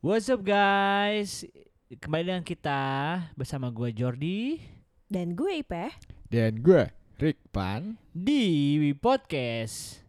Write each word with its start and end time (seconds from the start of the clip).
What's 0.00 0.32
up 0.32 0.40
guys? 0.40 1.44
Kembali 1.92 2.32
dengan 2.32 2.40
kita 2.40 2.80
bersama 3.36 3.68
gue 3.68 3.92
Jordi 3.92 4.56
Dan 5.04 5.36
gue 5.36 5.60
Ipe 5.60 5.92
Dan 6.24 6.64
gue 6.64 6.88
Rick 7.20 7.36
Pan 7.52 8.00
di 8.08 8.80
podcast 8.96 10.00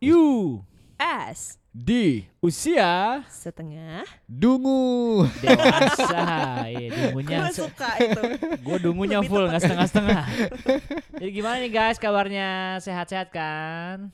You 0.00 0.64
As 0.96 1.60
di 1.76 2.24
usia 2.40 3.20
Setengah 3.28 4.08
Dungu. 4.24 5.28
dewasa. 5.44 6.24
Iya, 6.72 6.88
dungunya 7.12 7.36
Gue 7.44 7.52
suka 7.52 8.00
itu 8.00 8.22
gue 8.64 8.76
dungunya 8.80 9.20
Lebih 9.20 9.28
full 9.28 9.44
nggak 9.44 9.60
setengah-setengah. 9.60 10.24
Jadi 11.20 11.30
gimana 11.36 11.60
nih 11.60 11.68
guys 11.68 12.00
kabarnya? 12.00 12.80
Sehat-sehat 12.80 13.28
kan? 13.28 14.08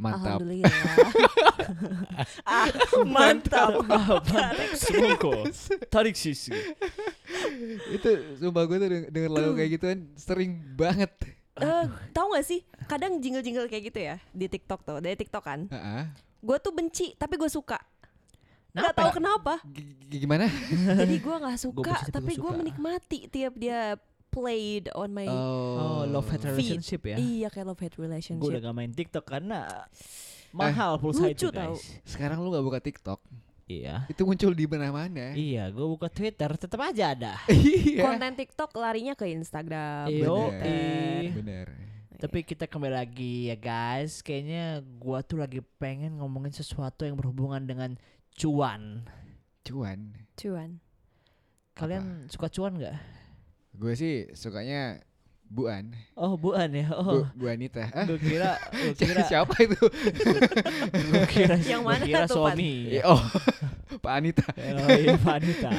Mantap. 0.00 0.40
Alhamdulillah 0.40 0.72
ah, 2.48 2.66
Mantap 3.04 3.70
Tarik 4.24 4.72
semongko. 4.74 5.32
Tarik 5.86 6.16
sisi. 6.16 6.50
Itu 7.96 8.08
sumpah 8.36 8.64
gue 8.64 8.76
tuh 8.76 8.88
denger, 8.88 9.08
denger 9.08 9.30
lagu 9.30 9.52
kayak 9.52 9.70
gituan 9.70 9.98
sering 10.16 10.56
banget. 10.74 11.12
Eh, 11.60 11.84
Tahu 12.10 12.32
gak 12.32 12.46
sih 12.46 12.64
Kadang 12.88 13.20
jingle-jingle 13.20 13.68
kayak 13.68 13.92
gitu 13.92 14.00
ya 14.00 14.16
Di 14.30 14.48
TikTok 14.48 14.80
tuh 14.80 14.96
Dari 14.96 15.12
TikTok 15.12 15.44
kan 15.44 15.68
Heeh. 15.68 16.02
Gue 16.40 16.56
tuh 16.56 16.72
benci 16.72 17.12
Tapi 17.12 17.36
gue 17.36 17.50
suka 17.52 17.76
Gak 17.76 18.72
Kenapa? 18.72 18.96
tahu 18.96 19.10
kenapa 19.12 19.54
G- 19.68 20.24
Gimana? 20.24 20.48
Jadi 20.72 21.20
gue 21.20 21.36
gak 21.36 21.58
suka 21.60 21.84
benci 21.84 22.08
tapi 22.08 22.32
gua 22.38 22.54
gue 22.54 22.64
menikmati 22.64 23.18
Tiap 23.28 23.52
dia 23.60 23.98
played 24.30 24.86
on 24.94 25.10
my 25.10 25.26
Oh, 25.26 26.06
love 26.06 26.26
hate 26.26 26.40
Feed. 26.40 26.50
relationship 26.54 27.02
ya. 27.04 27.16
Iya 27.18 27.48
kayak 27.48 27.66
love 27.66 27.78
hate 27.78 27.92
Gue 27.92 28.06
udah 28.06 28.10
relationship 28.14 28.62
gak 28.62 28.74
main 28.74 28.92
TikTok 28.92 29.24
karena 29.26 29.66
mahal 30.50 30.96
pulsa 30.96 31.26
lucu 31.26 31.34
itu 31.34 31.48
tau. 31.50 31.74
guys. 31.74 31.82
Sekarang 32.02 32.38
lu 32.38 32.50
gak 32.50 32.62
buka 32.62 32.78
TikTok. 32.78 33.20
Iya. 33.66 34.02
Itu 34.06 34.26
muncul 34.26 34.50
di 34.50 34.66
mana-mana. 34.66 35.30
Iya, 35.30 35.70
gue 35.70 35.86
buka 35.86 36.10
Twitter 36.10 36.50
tetap 36.54 36.80
aja 36.80 37.14
ada. 37.14 37.34
Iya. 37.50 38.02
Konten 38.02 38.34
TikTok 38.34 38.70
larinya 38.74 39.14
ke 39.14 39.30
Instagram 39.30 40.10
Yo, 40.10 40.50
Twitter. 40.50 40.66
eh. 40.66 41.30
Bener. 41.30 41.66
Tapi 42.18 42.42
kita 42.42 42.66
kembali 42.66 42.92
lagi 42.92 43.48
ya 43.48 43.56
guys. 43.56 44.20
Kayaknya 44.20 44.84
gua 44.98 45.22
tuh 45.22 45.40
lagi 45.40 45.64
pengen 45.78 46.20
ngomongin 46.20 46.52
sesuatu 46.52 47.06
yang 47.06 47.16
berhubungan 47.16 47.64
dengan 47.64 47.96
cuan. 48.36 49.08
Cuan. 49.64 50.12
Cuan 50.36 50.82
Kalian 51.72 52.28
suka 52.28 52.52
cuan 52.52 52.76
nggak? 52.76 52.92
Gue 53.74 53.94
sih 53.94 54.28
sukanya 54.34 55.00
Buan. 55.50 55.90
Oh, 56.14 56.38
buan 56.38 56.70
ya. 56.70 56.94
Oh, 56.94 57.26
Bu, 57.26 57.26
Bu 57.34 57.44
Anita. 57.50 57.82
Ah, 57.90 58.06
gue 58.06 58.22
kira, 58.22 58.54
gue 58.70 58.94
kira, 59.02 59.26
siapa 59.26 59.50
itu? 59.58 59.82
gue 61.10 61.26
kira, 61.26 61.58
Yang 61.58 61.82
mana 61.82 62.04
kira 62.06 62.30
tuh, 62.30 62.46
Pan? 62.46 62.54
suami. 62.54 63.02
oh, 63.02 63.18
Pak 64.06 64.12
Anita. 64.14 64.46
Oh 64.54 64.94
iya 64.94 65.18
wanita. 65.18 65.70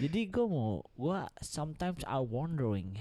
Jadi 0.00 0.20
gue 0.32 0.46
mau, 0.48 0.80
gue 0.96 1.18
sometimes 1.44 2.08
I 2.08 2.24
wondering 2.24 2.96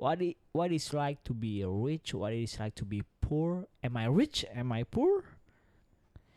what 0.00 0.24
it, 0.24 0.40
what 0.56 0.72
is 0.72 0.96
like 0.96 1.20
to 1.28 1.36
be 1.36 1.60
rich, 1.60 2.16
what 2.16 2.32
is 2.32 2.56
like 2.56 2.72
to 2.80 2.88
be 2.88 3.04
poor. 3.20 3.68
Am 3.84 4.00
I 4.00 4.08
rich? 4.08 4.48
Am 4.48 4.72
I 4.72 4.88
poor? 4.88 5.35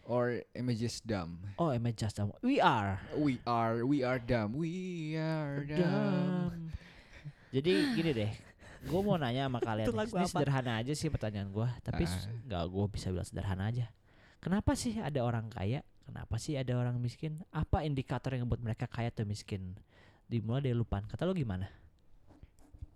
Or 0.10 0.42
am 0.58 0.66
I 0.66 0.74
just 0.74 1.06
dumb? 1.06 1.38
Oh, 1.62 1.70
am 1.70 1.86
I 1.86 1.94
just 1.94 2.18
dumb? 2.18 2.34
We 2.42 2.58
are. 2.58 2.98
We 3.14 3.38
are, 3.46 3.86
we 3.86 4.02
are 4.02 4.18
dumb, 4.18 4.58
we 4.58 5.14
are 5.14 5.62
dumb. 5.70 5.86
Dumb. 5.86 6.74
Jadi 7.54 7.94
gini 7.94 8.10
deh, 8.18 8.32
gue 8.90 9.00
mau 9.06 9.22
nanya 9.22 9.46
sama 9.46 9.62
kalian. 9.62 9.86
Ini 9.86 10.10
apa? 10.10 10.26
sederhana 10.26 10.82
aja 10.82 10.94
sih 10.98 11.14
pertanyaan 11.14 11.54
gue, 11.54 11.68
tapi 11.86 12.10
Ah. 12.10 12.26
nggak 12.50 12.64
gue 12.74 12.86
bisa 12.90 13.14
bilang 13.14 13.30
sederhana 13.30 13.70
aja. 13.70 13.86
Kenapa 14.42 14.74
sih 14.74 14.98
ada 14.98 15.22
orang 15.22 15.46
kaya? 15.54 15.86
Kenapa 16.10 16.42
sih 16.42 16.58
ada 16.58 16.74
orang 16.74 16.98
miskin? 16.98 17.46
Apa 17.54 17.86
indikator 17.86 18.34
yang 18.34 18.50
membuat 18.50 18.66
mereka 18.66 18.90
kaya 18.90 19.14
atau 19.14 19.30
miskin? 19.30 19.78
Dimulai 20.26 20.66
dari 20.66 20.74
lupan. 20.74 21.06
Kata 21.06 21.30
lo 21.30 21.38
gimana? 21.38 21.70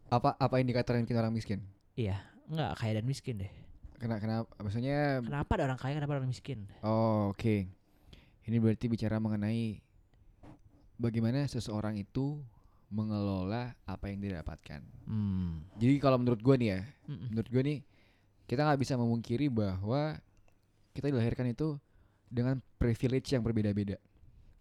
Apa 0.09 0.33
apa 0.33 0.57
indikator 0.57 0.97
yang 0.97 1.05
bikin 1.05 1.21
orang 1.21 1.33
miskin? 1.33 1.61
Iya, 1.93 2.25
nggak 2.49 2.81
kaya 2.81 2.97
dan 2.97 3.05
miskin 3.05 3.37
deh. 3.45 3.53
Kena 4.03 4.19
kenapa? 4.19 4.51
Maksudnya 4.59 5.23
Kenapa 5.23 5.51
ada 5.55 5.63
orang 5.71 5.79
kaya? 5.79 5.95
Kenapa 5.95 6.11
ada 6.11 6.19
orang 6.19 6.31
miskin? 6.35 6.67
Oh, 6.83 7.31
oke. 7.31 7.71
Ini 8.43 8.57
berarti 8.59 8.91
bicara 8.91 9.15
mengenai 9.23 9.79
bagaimana 10.99 11.47
seseorang 11.47 11.95
itu 11.95 12.43
mengelola 12.91 13.71
apa 13.87 14.11
yang 14.11 14.19
dia 14.19 14.43
dapatkan. 14.43 14.83
Hmm. 15.07 15.63
Jadi 15.79 16.03
kalau 16.03 16.19
menurut 16.19 16.43
gue 16.43 16.55
nih 16.59 16.69
ya, 16.75 16.79
Mm-mm. 17.07 17.27
menurut 17.31 17.47
gue 17.47 17.63
nih 17.63 17.79
kita 18.43 18.67
nggak 18.67 18.81
bisa 18.83 18.99
memungkiri 18.99 19.47
bahwa 19.47 20.19
kita 20.91 21.07
dilahirkan 21.07 21.55
itu 21.55 21.79
dengan 22.27 22.59
privilege 22.75 23.31
yang 23.31 23.39
berbeda-beda. 23.41 23.95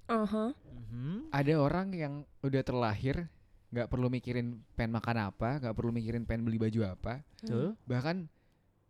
Aha. 0.07 0.55
Mhm. 0.55 1.35
Ada 1.35 1.59
orang 1.59 1.91
yang 1.93 2.23
udah 2.47 2.63
terlahir 2.63 3.27
nggak 3.73 3.89
perlu 3.89 4.07
mikirin 4.07 4.61
pengen 4.77 4.93
makan 4.95 5.33
apa, 5.33 5.59
nggak 5.59 5.75
perlu 5.75 5.91
mikirin 5.91 6.29
pengen 6.29 6.45
beli 6.45 6.61
baju 6.61 6.93
apa, 6.93 7.25
Tuh. 7.41 7.73
bahkan 7.89 8.29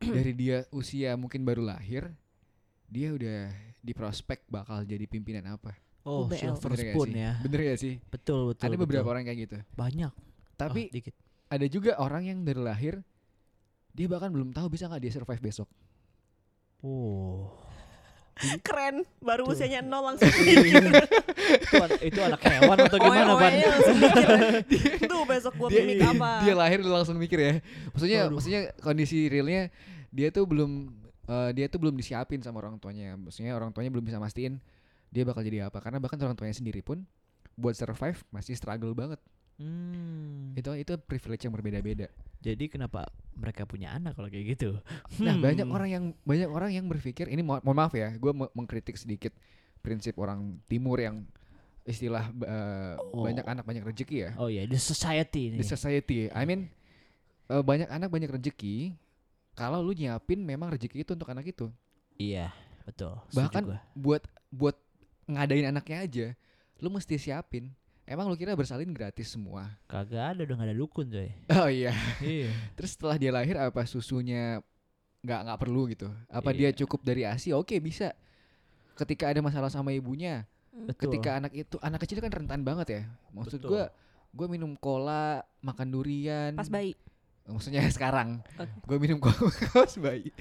dari 0.16 0.32
dia 0.34 0.66
usia 0.74 1.14
mungkin 1.14 1.46
baru 1.46 1.62
lahir, 1.64 2.10
dia 2.90 3.14
udah 3.14 3.50
di 3.82 3.92
prospek 3.94 4.46
bakal 4.46 4.86
jadi 4.86 5.04
pimpinan 5.06 5.46
apa. 5.58 5.74
Oh, 6.02 6.26
UBL. 6.26 6.58
silver 6.58 6.70
Bener 6.74 6.86
spoon 6.90 7.10
ya. 7.14 7.32
Bener 7.42 7.60
gak 7.72 7.78
sih? 7.78 7.94
Betul, 8.10 8.54
betul. 8.54 8.62
ada 8.66 8.74
betul. 8.74 8.82
beberapa 8.86 9.08
orang 9.14 9.22
kayak 9.22 9.38
gitu. 9.46 9.58
Banyak. 9.78 10.12
Tapi 10.58 10.90
Oh, 10.90 10.94
dikit. 10.94 11.14
ada 11.46 11.66
juga 11.70 11.92
orang 12.02 12.22
yang 12.26 12.38
dari 12.42 12.58
lahir 12.58 12.94
dia 13.92 14.06
bahkan 14.08 14.32
belum 14.32 14.50
tahu 14.56 14.72
bisa 14.72 14.88
nggak 14.88 15.02
dia 15.04 15.12
survive 15.12 15.42
besok. 15.42 15.68
Oh. 16.82 17.54
Keren 18.66 19.06
Baru 19.20 19.47
Tuh. 19.47 19.54
usianya 19.54 19.81
nol 19.84 20.03
langsung 20.12 20.28
itu, 20.32 20.98
itu 22.03 22.20
anak 22.20 22.41
hewan 22.43 22.76
atau 22.81 22.98
gimana, 22.98 23.32
mikir. 23.38 23.72
Tuh 25.10 25.22
besok 25.28 25.53
gua 25.60 25.69
dia, 25.69 25.84
mimik 25.84 26.03
apa 26.03 26.43
dia 26.43 26.54
lahir 26.56 26.78
udah 26.82 27.03
langsung 27.03 27.16
mikir 27.20 27.38
ya. 27.38 27.53
Maksudnya 27.93 28.19
Aduh. 28.26 28.34
maksudnya 28.38 28.60
kondisi 28.81 29.28
realnya 29.28 29.69
dia 30.12 30.28
tuh 30.28 30.44
belum 30.48 30.91
eh, 31.28 31.50
dia 31.56 31.66
tuh 31.69 31.78
belum 31.81 31.94
disiapin 31.94 32.41
sama 32.41 32.65
orang 32.65 32.81
tuanya. 32.81 33.15
Maksudnya 33.15 33.53
orang 33.54 33.70
tuanya 33.70 33.91
belum 33.93 34.04
bisa 34.04 34.19
mastiin 34.19 34.59
dia 35.12 35.28
bakal 35.28 35.44
jadi 35.44 35.69
apa 35.69 35.76
karena 35.84 36.00
bahkan 36.00 36.16
orang 36.25 36.34
tuanya 36.34 36.56
sendiri 36.56 36.81
pun 36.81 37.04
buat 37.54 37.76
survive 37.76 38.16
masih 38.32 38.56
struggle 38.56 38.97
banget. 38.97 39.20
Hmm. 39.56 40.52
Itu 40.54 40.72
itu 40.72 40.92
privilege 40.98 41.42
yang 41.42 41.52
berbeda-beda. 41.52 42.08
Jadi 42.38 42.66
kenapa 42.66 43.06
mereka 43.32 43.62
punya 43.62 43.92
anak 43.92 44.14
kalau 44.14 44.26
kayak 44.26 44.56
gitu? 44.56 44.76
Nah, 45.20 45.34
Hmm. 45.34 45.42
banyak 45.42 45.66
orang 45.66 45.88
yang 45.88 46.04
banyak 46.22 46.48
orang 46.48 46.70
yang 46.72 46.86
berpikir 46.86 47.26
ini 47.26 47.40
mo- 47.40 47.60
mohon 47.60 47.76
maaf 47.76 47.92
ya, 47.92 48.10
gue 48.12 48.32
mengkritik 48.52 48.94
sedikit 48.94 49.30
prinsip 49.78 50.14
orang 50.16 50.58
timur 50.66 50.98
yang 50.98 51.22
istilah 51.82 52.30
eh, 52.32 52.94
Oh. 53.10 53.22
banyak 53.22 53.42
anak 53.42 53.62
banyak 53.62 53.82
rezeki 53.82 54.16
ya. 54.18 54.30
Oh 54.36 54.46
ya, 54.46 54.62
the 54.64 54.76
society 54.76 55.50
ini. 55.50 55.58
The 55.58 55.69
society. 55.69 56.26
I 56.28 56.42
mean 56.42 56.70
eh, 57.46 57.60
banyak 57.60 57.86
anak 57.86 58.08
banyak 58.08 58.30
rezeki. 58.30 58.94
Kalau 59.52 59.78
lu 59.78 59.92
nyiapin 59.92 60.40
memang 60.40 60.70
rezeki 60.70 61.02
itu 61.02 61.12
untuk 61.12 61.28
anak 61.28 61.44
itu. 61.46 61.69
iya, 62.14 62.54
betul. 62.82 63.19
Bahkan 63.30 63.62
gua. 63.64 63.78
buat 63.92 64.22
buat 64.48 64.76
ngadain 65.24 65.69
anaknya 65.69 65.98
aja, 66.00 66.26
lu 66.78 66.88
mesti 66.88 67.16
siapin. 67.16 67.70
Emang 68.12 68.28
lu 68.28 68.37
kira 68.37 68.53
bersalin 68.53 68.93
gratis 68.93 69.33
semua? 69.33 69.73
kagak 69.89 70.37
ada 70.37 70.41
udah 70.45 70.56
gak 70.61 70.69
ada 70.69 70.77
dukun 70.77 71.09
coy. 71.09 71.33
Oh 71.56 71.69
iya. 71.73 71.97
iya. 72.21 72.53
Terus 72.77 72.93
setelah 72.93 73.17
dia 73.17 73.33
lahir 73.33 73.56
apa 73.56 73.89
susunya 73.89 74.61
nggak 75.25 75.41
nggak 75.49 75.59
perlu 75.65 75.89
gitu? 75.89 76.12
Apa 76.28 76.53
dia 76.53 76.69
Iya. 76.69 76.77
cukup 76.84 77.00
dari 77.00 77.25
ASI? 77.25 77.56
Oke 77.56 77.81
bisa. 77.81 78.12
Ketika 78.93 79.33
ada 79.33 79.41
masalah 79.41 79.73
sama 79.73 79.97
ibunya, 79.97 80.45
Betul. 80.69 81.09
ketika 81.09 81.41
anak 81.41 81.56
itu 81.56 81.81
anak 81.81 82.05
kecil 82.05 82.21
kan 82.21 82.28
rentan 82.28 82.61
banget 82.61 82.89
ya. 82.93 83.03
Maksud 83.33 83.65
Betul. 83.65 83.71
gua 83.73 83.84
gue 84.33 84.47
minum 84.49 84.73
cola, 84.77 85.41
makan 85.61 85.89
durian. 85.93 86.53
Pas 86.53 86.69
bayi 86.69 86.93
Maksudnya 87.52 87.84
sekarang 87.94 88.40
gue 88.82 88.96
minum 88.96 89.20
cola 89.20 89.36
pas 89.70 89.92
bayi. 90.04 90.32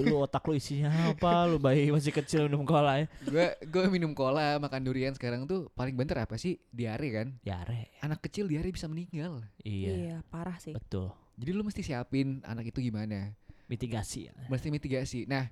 lu 0.00 0.16
otak 0.18 0.42
lu 0.44 0.56
isinya 0.56 0.88
apa? 1.12 1.44
Lu 1.46 1.56
bayi 1.56 1.88
masih 1.88 2.10
kecil 2.10 2.48
minum 2.48 2.64
cola 2.64 3.00
ya. 3.00 3.06
Gue 3.22 3.46
gue 3.62 3.84
minum 3.86 4.10
cola, 4.10 4.56
makan 4.56 4.80
durian 4.82 5.12
sekarang 5.12 5.44
tuh 5.44 5.68
paling 5.72 5.94
bentar 5.94 6.18
apa 6.18 6.34
sih? 6.34 6.58
Diare 6.70 7.08
kan. 7.12 7.28
Yare. 7.44 7.92
Anak 8.00 8.24
kecil 8.24 8.48
diare 8.48 8.68
bisa 8.68 8.88
meninggal. 8.88 9.44
Iya. 9.60 9.92
Iya 9.92 10.16
parah 10.26 10.56
sih 10.56 10.72
Betul. 10.72 11.12
Jadi 11.36 11.50
lu 11.52 11.62
mesti 11.62 11.80
siapin 11.80 12.40
anak 12.44 12.68
itu 12.68 12.80
gimana. 12.80 13.32
Mitigasi. 13.64 14.28
ya. 14.28 14.34
Mesti 14.48 14.68
mitigasi. 14.68 15.24
Nah, 15.24 15.46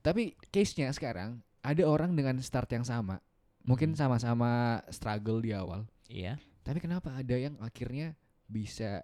tapi 0.00 0.34
case-nya 0.48 0.88
sekarang 0.90 1.42
ada 1.60 1.82
orang 1.84 2.14
dengan 2.14 2.38
start 2.38 2.70
yang 2.70 2.82
sama. 2.82 3.18
Mungkin 3.62 3.94
Hmm. 3.94 3.98
sama-sama 3.98 4.80
struggle 4.88 5.38
di 5.38 5.52
awal. 5.52 5.86
Iya. 6.08 6.38
Tapi 6.62 6.78
kenapa 6.78 7.14
ada 7.14 7.34
yang 7.34 7.54
akhirnya 7.58 8.14
bisa 8.46 9.02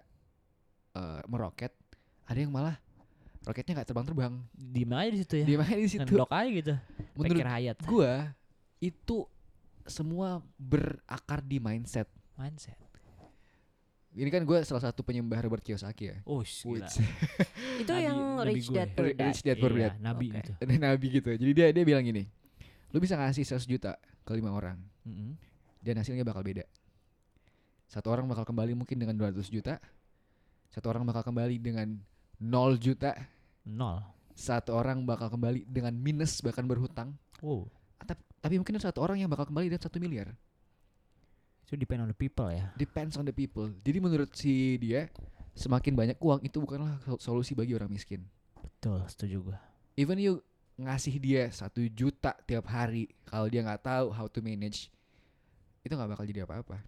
eh, 0.93 1.21
meroket, 1.25 1.73
ada 2.23 2.37
yang 2.37 2.49
malah 2.49 2.77
roketnya 3.41 3.81
nggak 3.81 3.87
terbang-terbang. 3.87 4.33
Di 4.51 4.83
mana 4.83 5.07
di 5.07 5.19
situ 5.19 5.35
ya? 5.37 5.45
Di 5.45 5.55
mana 5.55 5.73
di 5.73 5.87
situ? 5.87 6.03
Ngendok 6.03 6.29
aja 6.29 6.49
gitu. 6.49 6.73
Menurut 7.15 7.35
Pikir 7.35 7.47
hayat. 7.47 7.77
gua 7.83 8.13
itu 8.77 9.17
semua 9.83 10.39
berakar 10.55 11.41
di 11.41 11.57
mindset. 11.57 12.07
Mindset. 12.35 12.77
Ini 14.09 14.25
kan 14.27 14.41
gue 14.41 14.57
salah 14.65 14.81
satu 14.81 15.05
penyembah 15.05 15.37
Robert 15.37 15.61
Kiyosaki 15.61 16.09
ya. 16.09 16.17
Oh, 16.25 16.41
gila. 16.41 16.81
Which 16.81 16.97
Itu 17.85 17.93
Nabi- 17.93 18.05
yang 18.09 18.17
nabi 18.35 18.53
Rich. 18.57 18.67
Dad 18.69 18.89
Poor 18.91 19.05
Dad 19.07 19.27
Rich 19.29 19.41
Dad 19.45 19.57
Poor 19.57 19.71
Iya, 19.71 19.81
Dad. 19.85 19.93
nabi 20.01 20.25
Oke. 20.27 20.37
gitu. 20.41 20.51
Nabi 20.89 21.05
gitu. 21.11 21.29
Jadi 21.31 21.51
dia 21.53 21.67
dia 21.69 21.83
bilang 21.85 22.01
gini, 22.01 22.23
Lu 22.89 22.97
bisa 22.97 23.13
ngasih 23.13 23.45
100 23.45 23.69
juta 23.69 23.93
ke 24.25 24.31
lima 24.33 24.49
orang 24.49 24.81
Mm-mm. 25.05 25.37
dan 25.79 26.01
hasilnya 26.01 26.25
bakal 26.25 26.41
beda. 26.41 26.65
Satu 27.85 28.09
orang 28.09 28.25
bakal 28.25 28.45
kembali 28.45 28.73
mungkin 28.73 28.97
dengan 28.97 29.13
200 29.13 29.45
juta. 29.45 29.77
Satu 30.69 30.89
orang 30.93 31.05
bakal 31.05 31.25
kembali 31.25 31.57
dengan 31.57 31.97
0 32.37 32.77
juta. 32.77 33.13
Nol. 33.65 34.01
Satu 34.37 34.71
orang 34.77 35.03
bakal 35.03 35.27
kembali 35.33 35.67
dengan 35.67 35.91
minus 35.93 36.39
bahkan 36.39 36.63
berhutang. 36.63 37.17
Wow. 37.43 37.67
Tapi, 37.99 38.21
tapi 38.39 38.55
mungkin 38.55 38.79
ada 38.79 38.89
satu 38.89 39.03
orang 39.03 39.19
yang 39.19 39.27
bakal 39.27 39.49
kembali 39.49 39.67
dengan 39.67 39.83
satu 39.83 39.99
miliar. 39.99 40.31
Itu 41.67 41.75
depend 41.75 42.07
on 42.07 42.09
the 42.09 42.17
people 42.17 42.47
ya. 42.49 42.71
Depends 42.79 43.19
on 43.19 43.27
the 43.27 43.35
people. 43.35 43.67
Jadi 43.83 43.97
menurut 43.99 44.31
si 44.33 44.79
dia 44.79 45.11
semakin 45.53 45.93
banyak 45.93 46.17
uang 46.23 46.39
itu 46.47 46.57
bukanlah 46.63 46.97
sol- 47.03 47.19
solusi 47.19 47.51
bagi 47.53 47.75
orang 47.75 47.91
miskin. 47.91 48.23
Betul, 48.63 49.03
setuju 49.11 49.51
gua. 49.51 49.57
Even 49.99 50.15
you 50.15 50.39
ngasih 50.79 51.19
dia 51.19 51.51
satu 51.51 51.83
juta 51.91 52.31
tiap 52.47 52.71
hari 52.71 53.11
kalau 53.27 53.51
dia 53.51 53.59
nggak 53.59 53.83
tahu 53.83 54.15
how 54.15 54.31
to 54.31 54.39
manage 54.39 54.87
itu 55.83 55.91
nggak 55.91 56.15
bakal 56.15 56.23
jadi 56.23 56.47
apa-apa. 56.47 56.79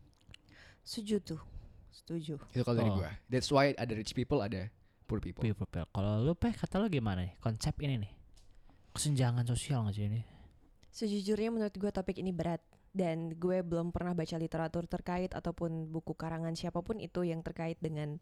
Setuju 0.88 1.19
tuh. 1.36 1.42
Setuju. 1.91 2.39
Itu 2.49 2.63
kalau 2.63 2.77
dari 2.77 2.89
Oh. 2.89 2.97
gua. 2.97 3.11
That's 3.27 3.47
why 3.47 3.71
ada 3.73 3.91
rich 3.91 4.11
people 4.11 4.39
ada 4.39 4.71
poor 5.03 5.19
people. 5.19 5.39
People, 5.39 5.63
people. 5.65 5.88
Kalau 5.88 6.21
lu 6.21 6.33
peh 6.33 6.49
kata 6.49 6.75
lu 6.77 6.88
gimana 6.88 7.21
nih 7.21 7.35
konsep 7.38 7.75
ini 7.79 7.99
nih? 7.99 8.11
Kesenjangan 8.91 9.45
sosial 9.45 9.83
nggak 9.83 9.93
sih 9.93 10.05
ini? 10.05 10.21
Sejujurnya 10.89 11.49
menurut 11.49 11.71
gue 11.71 11.88
topik 11.89 12.15
ini 12.15 12.29
berat 12.29 12.59
dan 12.91 13.31
gue 13.33 13.59
belum 13.61 13.89
pernah 13.89 14.11
baca 14.11 14.35
literatur 14.35 14.83
terkait 14.85 15.31
ataupun 15.31 15.88
buku 15.88 16.11
karangan 16.13 16.51
siapa 16.51 16.79
pun 16.79 16.97
itu 16.97 17.23
yang 17.23 17.39
terkait 17.39 17.79
dengan 17.79 18.19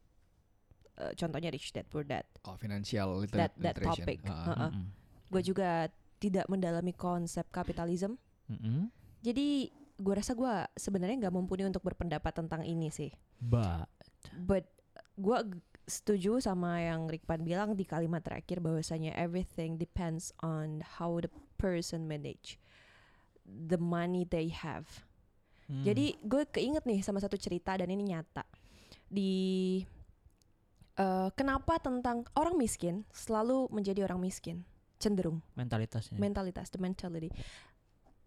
eh, 0.95 1.13
contohnya 1.15 1.49
Rich 1.49 1.71
Dad 1.71 1.87
Poor 1.87 2.03
Dad. 2.03 2.27
Oh, 2.43 2.53
financial 2.53 3.17
liter- 3.17 3.39
That 3.39 3.53
that 3.55 3.73
literation. 3.73 4.05
topic. 4.05 4.17
Ah, 4.25 4.35
Heeh. 4.45 4.69
Mm-mm. 4.69 4.85
Gue 5.27 5.41
juga 5.41 5.69
tidak 6.19 6.45
mendalami 6.45 6.91
konsep 6.91 7.49
kapitalism. 7.49 8.19
Mm-mm. 8.45 8.91
Jadi 9.19 9.73
gue 9.99 10.13
rasa 10.15 10.31
gue 10.31 10.53
sebenarnya 10.79 11.27
nggak 11.27 11.35
mumpuni 11.35 11.67
untuk 11.67 11.83
berpendapat 11.83 12.31
tentang 12.31 12.63
ini 12.63 12.87
sih. 12.87 13.11
Ba. 13.43 13.83
But 14.33 14.65
gue 15.19 15.37
setuju 15.83 16.39
sama 16.39 16.79
yang 16.79 17.11
Rikpan 17.11 17.43
bilang 17.43 17.75
di 17.75 17.83
kalimat 17.83 18.23
terakhir 18.23 18.63
bahwasanya 18.63 19.11
everything 19.19 19.75
depends 19.75 20.31
on 20.39 20.79
how 20.85 21.19
the 21.19 21.27
person 21.59 22.07
manage 22.07 22.55
the 23.43 23.77
money 23.77 24.23
they 24.23 24.47
have. 24.47 24.87
Hmm. 25.67 25.83
Jadi 25.83 26.15
gue 26.23 26.47
keinget 26.47 26.87
nih 26.87 27.03
sama 27.03 27.19
satu 27.19 27.35
cerita 27.35 27.75
dan 27.75 27.91
ini 27.91 28.15
nyata 28.15 28.47
di 29.09 29.81
eh, 30.95 31.29
kenapa 31.35 31.81
tentang 31.81 32.23
orang 32.39 32.55
miskin 32.55 33.03
selalu 33.11 33.67
menjadi 33.73 34.07
orang 34.07 34.21
miskin 34.21 34.63
cenderung 34.99 35.39
mentalitasnya. 35.55 36.19
mentalitas 36.19 36.67
the 36.69 36.79
mentality. 36.79 37.31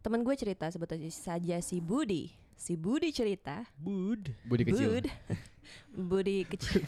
Temen 0.02 0.26
gue 0.26 0.34
cerita 0.34 0.66
sebetulnya 0.66 1.06
saja 1.14 1.62
si 1.62 1.78
Budi, 1.78 2.26
si 2.58 2.74
Budi 2.74 3.14
cerita 3.14 3.62
Bud. 3.78 4.34
Budi 4.42 4.62
kecil. 4.66 4.88
Bud, 4.90 5.06
Budi 6.10 6.36
kecil, 6.42 6.82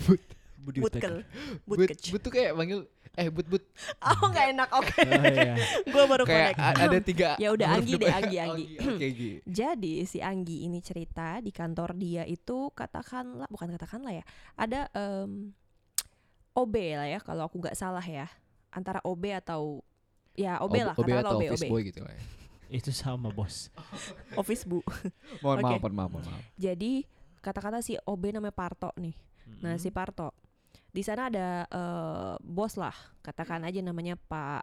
Budi 0.58 0.80
Butkel, 0.82 1.22
Bud 1.62 1.78
But, 1.78 1.88
kecil. 1.94 2.10
but 2.10 2.20
tuh 2.26 2.32
kayak 2.34 2.58
manggil 2.58 2.90
eh 3.14 3.30
but 3.30 3.46
but 3.46 3.62
Oh 4.02 4.26
nggak 4.26 4.46
enak, 4.50 4.68
oke. 4.74 4.98
Oh 4.98 5.24
iya. 5.30 5.54
gue 5.94 6.04
baru 6.10 6.24
kayak 6.26 6.58
connect. 6.58 6.82
ada 6.82 6.98
tiga 6.98 7.28
Ya 7.38 7.54
udah, 7.54 7.68
Anggi 7.78 7.92
deh. 7.94 8.10
Anggi, 8.10 8.36
Anggi. 8.42 8.64
Oke, 8.82 9.04
Anggi. 9.06 9.30
Jadi 9.62 9.94
si 10.10 10.18
Anggi 10.18 10.66
ini 10.66 10.82
cerita 10.82 11.38
di 11.38 11.54
kantor 11.54 11.94
dia 11.94 12.26
itu 12.26 12.74
katakanlah 12.74 13.46
bukan 13.46 13.70
katakanlah 13.78 14.10
ya 14.10 14.24
ada 14.58 14.90
em, 14.90 15.54
OB 16.58 16.74
lah 16.98 17.06
ya 17.06 17.22
kalau 17.22 17.46
aku 17.46 17.62
nggak 17.62 17.78
salah 17.78 18.02
ya 18.02 18.26
antara 18.74 18.98
OB 19.06 19.22
atau 19.38 19.86
ya 20.34 20.58
OB 20.58 20.74
lah 20.82 20.94
OB 20.98 21.06
katakanlah 21.06 21.22
atau 21.22 21.38
OB 21.38 21.44
office 21.46 21.62
OB 21.62 21.70
boy 21.70 21.82
gitu 21.86 22.00
lah 22.02 22.10
ya. 22.10 22.22
Itu 22.74 22.90
sama 22.90 23.30
bos. 23.30 23.70
office 24.40 24.66
bu. 24.66 24.82
Mohon 25.38 25.56
Oke. 25.56 25.62
maaf, 25.62 25.78
mohon 25.78 25.94
maaf, 25.94 26.10
mohon 26.10 26.26
maaf. 26.26 26.42
Jadi 26.58 27.06
katakanlah 27.38 27.86
si 27.86 27.94
OB 27.94 28.34
namanya 28.34 28.50
Parto 28.50 28.90
nih. 28.98 29.14
Nah 29.62 29.78
si 29.78 29.94
Parto 29.94 30.34
di 30.94 31.02
sana 31.02 31.26
ada 31.26 31.66
eh, 31.66 32.34
bos 32.38 32.78
lah 32.78 32.94
katakan 33.22 33.66
aja 33.66 33.82
namanya 33.82 34.14
Pak 34.14 34.62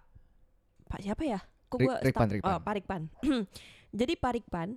Pak 0.88 1.00
siapa 1.04 1.24
ya? 1.28 1.40
Kok 1.72 1.80
Rik- 1.80 1.88
gua 1.88 1.96
Rikpan, 2.04 2.28
Rikpan. 2.36 2.52
Oh, 2.52 2.60
Pak 2.60 2.74
Rikpan. 2.80 3.02
Jadi 4.00 4.13
Pak 4.19 4.31
Rikpan 4.40 4.69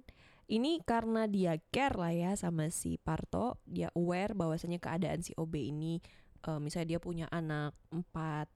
ini 0.50 0.82
karena 0.84 1.24
dia 1.24 1.56
care 1.72 1.96
lah 1.96 2.12
ya 2.12 2.30
sama 2.36 2.68
si 2.68 3.00
Parto, 3.00 3.58
dia 3.64 3.88
aware 3.96 4.36
bahwasanya 4.36 4.76
keadaan 4.78 5.24
si 5.24 5.34
OB 5.34 5.54
ini 5.58 5.98
eh, 6.46 6.58
misalnya 6.62 6.98
dia 6.98 7.00
punya 7.00 7.26
anak 7.30 7.74
empat 7.90 8.50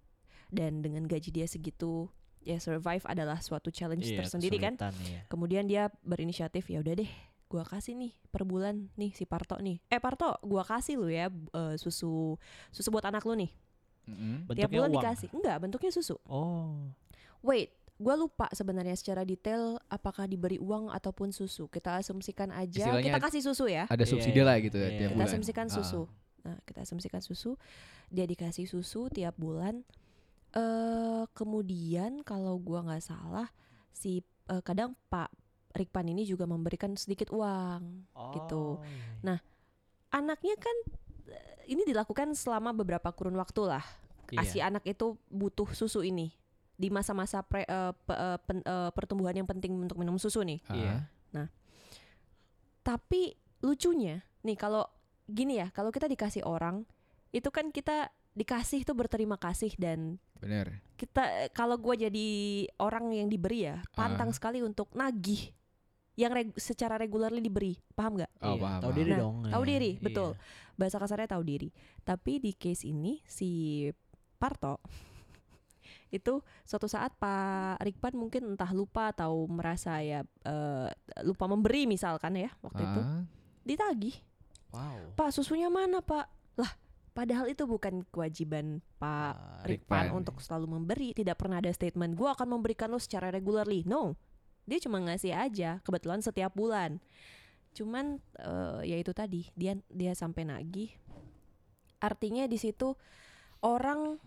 dan 0.51 0.81
dengan 0.83 1.05
gaji 1.07 1.31
dia 1.31 1.47
segitu 1.47 2.11
ya 2.49 2.56
survive 2.56 3.05
adalah 3.05 3.37
suatu 3.39 3.69
challenge 3.69 4.09
Iya, 4.09 4.25
tersendiri 4.25 4.56
kan. 4.56 4.81
iya. 5.05 5.29
Kemudian 5.29 5.69
dia 5.69 5.93
berinisiatif 6.00 6.65
ya 6.67 6.81
udah 6.81 6.97
deh, 6.97 7.11
gua 7.47 7.61
kasih 7.62 7.93
nih 7.93 8.17
per 8.27 8.43
bulan 8.43 8.89
nih 8.95 9.12
si 9.12 9.29
Parto 9.29 9.61
nih. 9.61 9.77
Eh 9.87 10.00
Parto, 10.00 10.41
gua 10.43 10.65
kasih 10.65 10.97
lu 10.97 11.06
ya 11.06 11.29
eh, 11.29 11.75
susu 11.77 12.41
susu 12.69 12.89
buat 12.89 13.05
anak 13.05 13.21
lu 13.23 13.37
nih. 13.37 13.53
Mm-mm. 14.09 14.49
Tiap 14.50 14.73
bulan 14.73 14.89
uang. 14.89 14.97
dikasih. 14.97 15.29
Enggak, 15.31 15.56
bentuknya 15.61 15.93
susu. 15.93 16.17
Oh. 16.25 16.89
Wait, 17.39 17.69
gua 17.95 18.17
lupa 18.17 18.49
sebenarnya 18.51 18.97
secara 18.97 19.21
detail 19.21 19.77
apakah 19.87 20.25
diberi 20.25 20.56
uang 20.56 20.89
ataupun 20.89 21.29
susu. 21.29 21.69
Kita 21.69 22.01
asumsikan 22.01 22.49
aja 22.51 22.89
Istilahnya 22.89 23.05
kita 23.06 23.21
kasih 23.21 23.43
susu 23.44 23.69
ya. 23.69 23.85
Ada 23.87 24.03
Iya, 24.03 24.11
subsidi 24.11 24.33
iya, 24.35 24.49
lah 24.49 24.56
gitu 24.59 24.77
ya 24.77 24.83
iya. 24.83 24.97
tiap 24.99 25.11
Kita 25.11 25.17
bulan. 25.19 25.29
asumsikan 25.29 25.67
Ah. 25.67 25.75
susu. 25.75 26.03
Nah, 26.39 26.56
kita 26.65 26.81
asumsikan 26.81 27.21
susu, 27.21 27.61
dia 28.09 28.25
dikasih 28.25 28.65
susu 28.65 29.12
tiap 29.12 29.37
bulan. 29.37 29.85
Eh 30.53 31.23
kemudian 31.33 32.25
kalau 32.25 32.56
gua 32.56 32.81
nggak 32.83 33.05
salah 33.05 33.49
si 33.93 34.21
eh, 34.49 34.62
kadang 34.65 34.97
Pak 35.09 35.29
Rikpan 35.77 36.11
ini 36.11 36.25
juga 36.25 36.49
memberikan 36.49 36.97
sedikit 36.97 37.29
uang. 37.31 38.09
Gitu. 38.35 38.81
Oh, 38.81 38.83
iya. 38.83 39.05
Nah, 39.23 39.39
Anaknya 40.09 40.56
kan 40.56 40.77
eh, 41.29 41.69
ini 41.69 41.85
dilakukan 41.85 42.33
selama 42.33 42.73
beberapa 42.73 43.12
kurun 43.12 43.37
waktu 43.37 43.69
lah. 43.69 43.85
Iya. 44.33 44.45
Si 44.45 44.59
anak 44.61 44.89
itu 44.89 45.21
butuh 45.29 45.69
susu 45.77 46.00
ini 46.00 46.33
di 46.79 46.89
masa-masa 46.89 47.44
pre- 47.44 47.69
eh, 47.69 47.93
pe- 47.93 48.41
pen- 48.49 48.65
pertumbuhan 48.97 49.37
yang 49.37 49.49
penting 49.49 49.77
untuk 49.77 50.01
minum 50.01 50.17
susu 50.17 50.41
nih. 50.41 50.61
Iya. 50.73 51.05
Tapi 52.81 53.37
lucunya 53.61 54.25
nih 54.41 54.56
kalau 54.56 54.89
gini 55.29 55.61
ya, 55.61 55.69
kalau 55.77 55.93
kita 55.93 56.09
dikasih 56.09 56.41
orang 56.49 56.89
itu 57.31 57.49
kan 57.49 57.69
kita 57.69 58.09
dikasih 58.33 58.83
tuh 58.83 58.95
berterima 58.95 59.35
kasih 59.35 59.75
dan 59.75 60.17
Bener. 60.35 60.81
kita 60.95 61.23
kalau 61.51 61.75
gua 61.75 61.93
jadi 61.93 62.29
orang 62.79 63.11
yang 63.13 63.27
diberi 63.27 63.67
ya 63.67 63.83
pantang 63.93 64.31
Ah. 64.31 64.35
sekali 64.35 64.61
untuk 64.61 64.89
nagih 64.93 65.51
yang 66.15 66.31
reg- 66.31 66.55
secara 66.55 66.97
regularly 66.97 67.39
diberi 67.39 67.79
paham 67.93 68.17
nggak 68.17 68.32
Oh, 68.39 68.55
Iya, 68.55 68.61
paham, 68.61 68.81
Tahu 68.81 68.85
paham. 68.85 68.97
diri 68.97 69.11
Nah, 69.11 69.19
dong. 69.19 69.37
tahu 69.44 69.63
iya. 69.63 69.70
diri, 69.70 69.91
Iya. 69.93 70.03
betul. 70.03 70.31
bahasa 70.75 70.97
kasarnya 70.97 71.29
tahu 71.29 71.43
diri 71.43 71.69
tapi 72.01 72.39
di 72.39 72.53
case 72.53 72.87
ini 72.87 73.19
si 73.25 73.51
Parto 74.37 74.79
itu 76.11 76.39
suatu 76.63 76.87
saat 76.87 77.13
Pak 77.15 77.82
Rikpan 77.82 78.15
mungkin 78.15 78.43
entah 78.49 78.70
lupa 78.70 79.11
atau 79.11 79.44
merasa 79.44 79.99
ya 80.01 80.23
eh, 80.43 80.89
lupa 81.20 81.44
memberi 81.44 81.85
misalkan 81.85 82.39
ya 82.39 82.49
waktu 82.61 82.81
itu 82.81 83.01
Ah. 83.01 83.23
ditagih 83.63 84.17
Wow. 84.69 85.13
Pak 85.15 85.32
susunya 85.32 85.67
mana 85.67 85.99
Pak 85.99 86.27
lah 86.55 86.73
padahal 87.19 87.51
itu 87.51 87.67
bukan 87.67 88.06
kewajiban 88.06 88.79
Pak 88.96 89.34
Ah, 89.34 89.67
Rikpan 89.67 90.15
untuk 90.15 90.39
selalu 90.39 90.70
memberi 90.72 91.10
tidak 91.13 91.34
pernah 91.37 91.58
ada 91.58 91.69
statement 91.69 92.15
gua 92.15 92.32
akan 92.32 92.46
memberikan 92.53 92.87
lo 92.87 92.96
secara 92.96 93.29
regularly 93.29 93.82
no 93.82 94.15
dia 94.63 94.79
cuma 94.79 95.01
ngasih 95.01 95.34
aja 95.34 95.82
kebetulan 95.82 96.20
setiap 96.20 96.53
bulan 96.53 97.03
cuman 97.70 98.05
eh, 98.37 98.81
ya 98.87 98.96
itu 98.96 99.10
tadi 99.10 99.51
dia 99.53 99.75
dia 99.89 100.15
sampai 100.15 100.46
nagih 100.46 100.94
artinya 101.98 102.46
di 102.46 102.55
situ 102.55 102.94
orang 103.60 104.19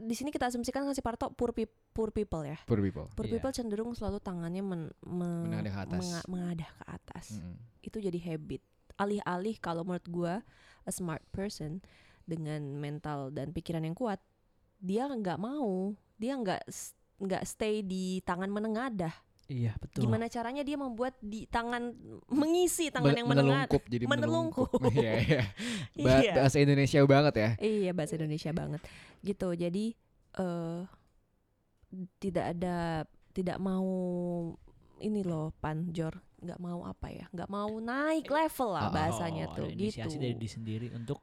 di 0.00 0.14
sini 0.14 0.30
kita 0.30 0.48
asumsikan 0.48 0.82
ngasih 0.82 1.04
Parto 1.04 1.28
poor, 1.30 1.52
peop- 1.52 1.76
poor 1.92 2.08
people 2.08 2.42
ya 2.42 2.56
Poor 2.64 2.80
people. 2.80 3.06
poor 3.12 3.26
Iya. 3.26 3.32
people 3.36 3.52
cenderung 3.52 3.92
selalu 3.92 4.18
tangannya 4.18 4.62
men, 4.62 4.82
me- 5.04 5.44
Menengadah 5.44 5.70
ke 5.70 5.80
atas. 5.84 6.00
menga- 6.00 6.26
mengadah 6.26 6.70
ke 6.72 6.84
atas 6.88 7.26
Mm-mm. 7.36 7.54
itu 7.80 7.96
jadi 8.00 8.18
habit 8.24 8.62
alih-alih 8.96 9.54
kalau 9.58 9.82
menurut 9.82 10.06
gua 10.08 10.34
a 10.84 10.92
smart 10.92 11.24
person 11.28 11.80
dengan 12.24 12.60
mental 12.76 13.28
dan 13.28 13.50
pikiran 13.50 13.84
yang 13.84 13.92
kuat 13.92 14.20
dia 14.78 15.04
nggak 15.04 15.36
mau 15.36 15.92
dia 16.16 16.36
nggak 16.36 16.64
nggak 17.20 17.42
stay 17.44 17.80
di 17.80 18.20
tangan 18.22 18.48
menengadah 18.48 19.12
Iya 19.44 19.76
betul. 19.76 20.08
gimana 20.08 20.24
caranya 20.24 20.64
dia 20.64 20.80
membuat 20.80 21.20
di 21.20 21.44
tangan 21.44 21.92
mengisi 22.32 22.88
tangan 22.88 23.12
Men- 23.12 23.18
yang 23.20 23.28
menengadah 23.28 23.68
menelungkup 23.68 23.82
jadi 23.92 24.04
Menelungkup. 24.08 24.68
Iya, 24.96 25.12
iya. 25.20 25.42
Iya. 26.00 26.32
Bahasa 26.32 26.56
Indonesia 26.64 26.98
banget 27.04 27.34
ya. 27.36 27.50
iya 27.60 27.90
bahasa 27.92 28.16
Indonesia 28.16 28.50
banget 28.56 28.80
gitu 29.20 29.52
jadi 29.52 29.92
eh 30.34 30.80
tidak 32.18 32.56
ada 32.56 33.04
tidak 33.36 33.58
mau 33.60 33.84
ini 34.98 35.20
loh 35.20 35.52
panjor 35.60 36.16
nggak 36.44 36.60
mau 36.60 36.84
apa 36.84 37.08
ya 37.08 37.24
nggak 37.28 37.48
mau 37.48 37.72
naik 37.74 38.26
level 38.26 38.68
lah 38.70 38.82
Ah, 38.82 38.88
ah, 38.88 38.94
bahasanya 38.94 39.44
Oh, 39.48 39.56
tuh 39.56 39.68
gitu 39.70 40.04
dari 40.04 40.34
diri 40.34 40.46
sendiri 40.46 40.86
untuk 40.92 41.18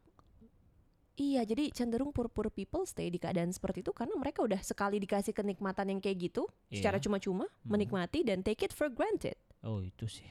Iya, 1.13 1.45
jadi 1.45 1.69
cenderung 1.69 2.09
poor-poor 2.09 2.49
people 2.49 2.81
stay 2.81 3.11
di 3.11 3.21
keadaan 3.21 3.51
seperti 3.51 3.85
itu 3.85 3.93
karena 3.93 4.15
mereka 4.15 4.41
udah 4.41 4.57
sekali 4.59 4.97
dikasih 4.97 5.35
kenikmatan 5.35 5.91
yang 5.91 5.99
kayak 6.01 6.17
gitu 6.23 6.49
secara 6.65 6.97
Iya. 6.97 7.03
cuma-cuma, 7.03 7.45
Mhm. 7.61 7.67
menikmati 7.67 8.19
dan 8.23 8.41
take 8.41 8.63
it 8.63 8.73
for 8.73 8.89
granted. 8.89 9.37
Oh 9.61 9.83
itu 9.83 10.09
sih 10.09 10.25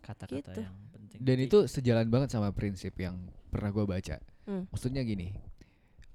kata-kata 0.00 0.32
Gitu. 0.32 0.60
yang 0.64 0.76
penting. 0.88 1.18
Dan 1.20 1.36
itu 1.38 1.58
sejalan 1.66 2.08
banget 2.08 2.32
sama 2.32 2.54
prinsip 2.54 2.96
yang 2.96 3.20
pernah 3.52 3.68
gue 3.68 3.84
baca. 3.84 4.16
Hmm. 4.48 4.64
Maksudnya 4.72 5.04
gini, 5.04 5.34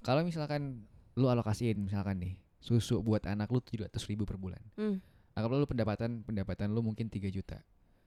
kalau 0.00 0.26
misalkan 0.26 0.88
lu 1.14 1.30
alokasiin 1.30 1.78
misalkan 1.78 2.18
nih 2.18 2.34
susu 2.58 2.98
buat 3.00 3.22
anak 3.24 3.46
lu 3.48 3.62
tujuh 3.62 3.86
ratus 3.86 4.10
ribu 4.10 4.26
per 4.26 4.40
bulan. 4.40 4.64
Hmm. 4.74 4.98
Anggaplah 5.38 5.60
lu 5.60 5.68
pendapatan 5.68 6.24
pendapatan 6.24 6.72
lu 6.72 6.82
mungkin 6.82 7.06
3 7.06 7.30
juta. 7.30 7.62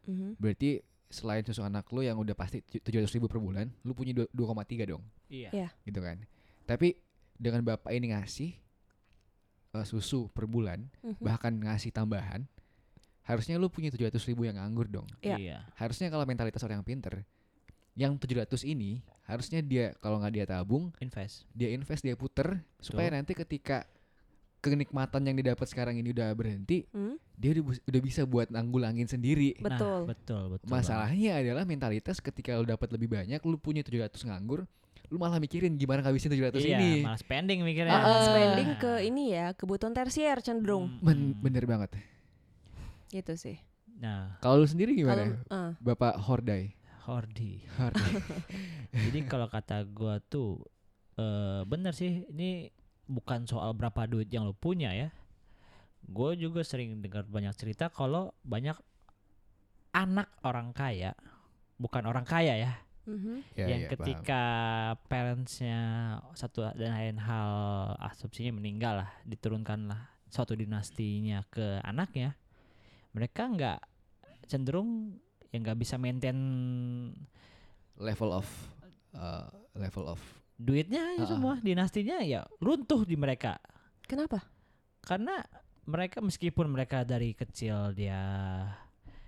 Mhm. 0.10 0.42
Berarti 0.42 0.82
selain 1.06 1.42
susu 1.42 1.62
anak 1.62 1.86
lu 1.90 2.02
yang 2.02 2.18
udah 2.18 2.34
pasti 2.34 2.62
tujuh 2.62 3.02
ratus 3.02 3.14
ribu 3.14 3.26
per 3.26 3.38
bulan, 3.38 3.70
lu 3.82 3.94
punya 3.94 4.14
dua- 4.14 4.30
2,3 4.34 4.86
dong, 4.86 5.02
Iya. 5.26 5.50
Iya. 5.50 5.70
gitu 5.86 6.02
kan? 6.02 6.22
Tapi 6.66 6.98
dengan 7.34 7.62
bapak 7.64 7.94
ini 7.94 8.14
ngasih 8.14 8.52
eh, 9.70 9.86
susu 9.86 10.34
per 10.34 10.50
bulan, 10.50 10.90
Mhm. 11.06 11.22
bahkan 11.22 11.54
ngasih 11.54 11.94
tambahan, 11.94 12.50
harusnya 13.22 13.62
lu 13.62 13.70
punya 13.70 13.94
tujuh 13.94 14.10
ratus 14.10 14.26
ribu 14.26 14.42
yang 14.42 14.58
nganggur 14.58 14.90
dong. 14.90 15.06
Iya. 15.22 15.38
Iya. 15.38 15.58
Harusnya 15.78 16.10
kalau 16.10 16.26
mentalitas 16.26 16.62
orang 16.66 16.82
yang 16.82 16.88
pinter, 16.90 17.22
yang 17.94 18.18
700 18.18 18.66
ini 18.66 19.06
harusnya 19.30 19.62
dia 19.62 19.94
kalau 20.02 20.18
nggak 20.18 20.34
dia 20.34 20.46
tabung, 20.50 20.90
Invest. 20.98 21.46
dia 21.54 21.70
invest, 21.70 22.02
dia 22.02 22.18
puter 22.18 22.66
supaya 22.82 23.14
Betul. 23.14 23.18
nanti 23.22 23.34
ketika 23.38 23.86
kenikmatan 24.60 25.24
yang 25.24 25.36
didapat 25.36 25.66
sekarang 25.66 25.96
ini 25.96 26.12
udah 26.12 26.30
berhenti, 26.32 26.84
Hmm? 26.92 27.16
dia 27.34 27.56
udah, 27.56 28.02
bisa 28.04 28.24
buat 28.24 28.48
nanggulangin 28.48 29.08
sendiri. 29.08 29.56
Betul. 29.58 30.04
Nah, 30.06 30.12
betul, 30.12 30.44
betul. 30.52 30.68
banget. 30.68 30.84
Masalahnya 30.84 31.32
adalah 31.40 31.64
mentalitas 31.64 32.20
ketika 32.20 32.56
lu 32.56 32.68
dapat 32.68 32.92
lebih 32.92 33.08
banyak, 33.10 33.40
lu 33.42 33.56
punya 33.56 33.80
700 33.80 34.20
nganggur, 34.22 34.68
lu 35.08 35.18
malah 35.18 35.40
mikirin 35.40 35.74
gimana 35.74 36.04
ngabisin 36.04 36.30
700 36.30 36.60
iya, 36.62 36.76
ini. 36.76 36.92
malah 37.02 37.18
spending 37.18 37.64
mikirnya. 37.64 37.96
Ah, 37.96 38.04
ah. 38.04 38.24
Spending 38.28 38.70
ke 38.76 38.92
ini 39.02 39.24
ya, 39.32 39.56
kebutuhan 39.56 39.92
tersier 39.92 40.38
cenderung. 40.40 40.92
Hmm. 41.00 41.02
Ben- 41.02 41.36
bener 41.40 41.64
banget. 41.64 41.96
Gitu 43.10 43.34
sih. 43.34 43.58
Nah, 44.00 44.38
Kalau 44.40 44.62
lu 44.62 44.68
sendiri 44.68 44.94
gimana? 44.94 45.36
eh, 45.36 45.72
Bapak 45.80 46.20
Hordai. 46.20 46.76
Hordi. 47.04 47.66
Hordai. 47.76 48.12
Jadi 49.10 49.20
kalau 49.26 49.50
kata 49.50 49.82
gua 49.84 50.22
tuh 50.22 50.62
eh 51.18 51.66
bener 51.66 51.92
sih 51.92 52.22
ini 52.30 52.70
bukan 53.10 53.50
soal 53.50 53.74
berapa 53.74 54.06
duit 54.06 54.30
yang 54.30 54.46
lo 54.46 54.54
punya 54.54 54.94
ya. 54.94 55.10
Gue 56.06 56.38
juga 56.38 56.62
sering 56.62 57.02
dengar 57.02 57.26
banyak 57.26 57.52
cerita 57.58 57.90
kalau 57.90 58.32
banyak 58.46 58.78
anak 59.90 60.30
orang 60.46 60.70
kaya, 60.72 61.18
bukan 61.82 62.06
orang 62.06 62.24
kaya 62.24 62.54
ya, 62.56 62.72
mhm. 63.10 63.42
Ya, 63.58 63.66
yang 63.74 63.82
ya, 63.84 63.88
paham. 63.90 63.98
ketika 63.98 64.44
parentsnya 65.10 65.80
satu 66.38 66.70
dan 66.78 66.94
lain 66.94 67.18
hal 67.18 67.52
asumsinya 67.98 68.54
meninggal 68.54 69.02
lah, 69.04 69.10
diturunkan 69.26 69.90
lah 69.90 70.02
suatu 70.30 70.54
dinastinya 70.54 71.42
ke 71.50 71.82
anaknya, 71.82 72.38
mereka 73.18 73.50
nggak 73.50 73.80
cenderung 74.46 75.18
yang 75.50 75.66
nggak 75.66 75.82
bisa 75.82 75.98
maintain 75.98 76.38
level 77.98 78.30
of 78.30 78.46
uh, 79.18 79.50
level 79.74 80.06
of 80.06 80.22
duitnya 80.60 81.16
aja 81.16 81.24
Ah, 81.24 81.26
ah. 81.26 81.30
semua 81.32 81.54
dinastinya 81.58 82.20
ya 82.20 82.44
runtuh 82.60 83.08
di 83.08 83.16
mereka 83.16 83.56
Kenapa? 84.04 84.44
karena 85.00 85.40
mereka 85.88 86.20
meskipun 86.20 86.68
mereka 86.68 87.02
dari 87.02 87.32
kecil 87.32 87.96
dia 87.96 88.20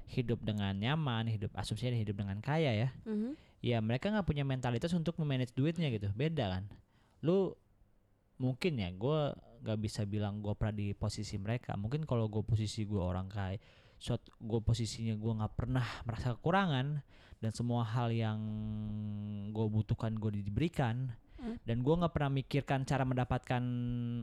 hidup 0.06 0.44
dengan 0.44 0.76
nyaman 0.76 1.26
hidup 1.26 1.56
asumsinya 1.56 1.96
dia 1.96 2.04
hidup 2.04 2.20
dengan 2.20 2.38
kaya 2.44 2.72
ya 2.76 2.90
Mhm. 3.08 3.32
ya 3.64 3.80
mereka 3.80 4.12
nggak 4.12 4.28
punya 4.28 4.44
mentalitas 4.44 4.92
untuk 4.92 5.16
memanage 5.18 5.56
duitnya 5.56 5.88
gitu 5.88 6.12
beda 6.12 6.52
kan 6.52 6.64
lu 7.24 7.56
mungkin 8.36 8.76
ya 8.76 8.92
gue 8.92 9.20
nggak 9.62 9.80
bisa 9.80 10.02
bilang 10.04 10.42
gue 10.42 10.52
pernah 10.52 10.74
di 10.74 10.92
posisi 10.92 11.38
mereka 11.38 11.78
mungkin 11.78 12.04
kalau 12.04 12.28
gue 12.28 12.44
posisi 12.44 12.84
gue 12.84 13.00
orang 13.00 13.30
kaya 13.30 13.56
suatu 13.96 14.34
gue 14.36 14.60
posisinya 14.60 15.14
gue 15.14 15.32
nggak 15.40 15.54
pernah 15.56 15.86
merasa 16.04 16.34
kekurangan 16.36 17.06
dan 17.38 17.52
semua 17.54 17.86
hal 17.86 18.10
yang 18.10 18.38
gue 19.50 19.66
butuhkan 19.68 20.14
gue 20.14 20.42
diberikan 20.42 21.14
Hmm. 21.42 21.58
dan 21.66 21.82
gue 21.82 21.96
nggak 21.96 22.14
pernah 22.14 22.30
mikirkan 22.32 22.86
cara 22.86 23.02
mendapatkan 23.02 23.64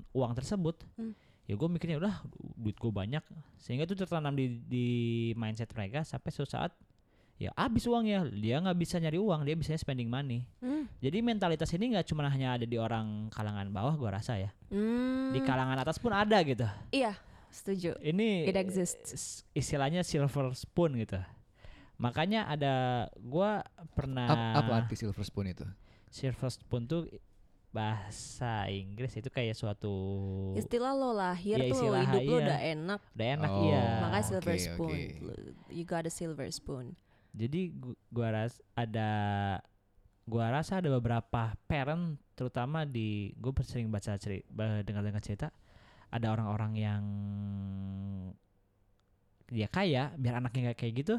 uang 0.09 0.33
tersebut 0.33 0.79
Hmm. 0.95 1.13
ya 1.45 1.55
gue 1.55 1.69
mikirnya 1.69 1.99
udah 1.99 2.15
duit 2.55 2.75
gue 2.75 2.93
banyak 2.93 3.25
sehingga 3.57 3.83
itu 3.83 3.93
tertanam 3.93 4.33
di 4.33 4.63
di 4.63 4.87
mindset 5.35 5.67
mereka 5.73 6.01
sampai 6.01 6.31
suatu 6.31 6.55
saat 6.55 6.71
ya 7.37 7.51
habis 7.55 7.87
uangnya 7.87 8.27
dia 8.29 8.59
nggak 8.59 8.75
bisa 8.77 8.99
nyari 8.99 9.15
uang 9.15 9.43
dia 9.43 9.55
bisa 9.55 9.75
spending 9.75 10.07
money 10.07 10.47
Hmm. 10.59 10.87
jadi 10.99 11.19
mentalitas 11.19 11.71
ini 11.73 11.91
nggak 11.93 12.07
cuma 12.07 12.27
hanya 12.27 12.55
ada 12.55 12.63
di 12.63 12.75
orang 12.75 13.27
kalangan 13.29 13.67
bawah 13.69 13.95
gua 13.95 14.15
rasa 14.15 14.39
ya 14.39 14.51
Hmm. 14.71 15.31
di 15.31 15.41
kalangan 15.41 15.75
atas 15.77 15.99
pun 15.99 16.11
ada 16.11 16.39
gitu 16.43 16.67
Iya, 16.91 17.19
setuju. 17.49 17.99
ini 18.01 18.45
It 18.45 18.55
exists. 18.55 19.43
istilahnya 19.53 20.03
silver 20.03 20.51
spoon 20.53 20.95
gitu 20.97 21.19
makanya 21.97 22.47
ada 22.47 22.75
gua 23.19 23.63
pernah 23.91 24.27
Ap- 24.29 24.63
apa 24.63 24.73
arti 24.83 24.95
silver 24.95 25.23
spoon 25.23 25.51
itu? 25.51 25.67
Silver 26.11 26.49
spoon 26.49 26.85
tuh 26.85 27.07
bahasa 27.69 28.65
Inggris 28.67 29.13
itu 29.13 29.29
kayak 29.29 29.53
suatu 29.53 29.93
Istilah 30.55 30.93
lo 30.93 31.13
lahir 31.13 31.57
Iya, 31.57 31.69
tuh 31.69 31.77
istilah, 31.77 32.01
hidup 32.03 32.23
lo 32.23 32.33
iya. 32.33 32.41
udah 32.43 32.59
enak, 32.67 33.01
udah 33.13 33.27
enak 33.31 33.51
Oh. 33.51 33.63
iya 33.63 33.83
makanya 34.01 34.25
silver 34.25 34.57
spoon. 34.57 34.91
oke. 34.91 35.05
Lo- 35.21 35.41
You 35.69 35.85
got 35.85 36.03
a 36.03 36.11
silver 36.11 36.49
spoon. 36.49 36.87
jadi 37.31 37.71
gu- 37.71 38.01
gua 38.09 38.29
ras 38.33 38.57
ada 38.73 39.11
gua 40.25 40.49
rasa 40.51 40.81
ada 40.81 40.89
beberapa 40.91 41.53
parent 41.65 42.17
terutama 42.33 42.83
di 42.83 43.33
gue 43.35 43.53
sering 43.63 43.89
baca 43.89 44.17
cerita 44.17 44.49
dengar 44.81 45.03
dengar 45.03 45.21
cerita 45.21 45.53
ada 46.09 46.27
orang-orang 46.31 46.73
yang 46.75 47.03
dia 49.49 49.67
kaya 49.67 50.13
biar 50.15 50.39
anaknya 50.39 50.71
nggak 50.71 50.79
kayak 50.79 50.95
gitu 50.97 51.15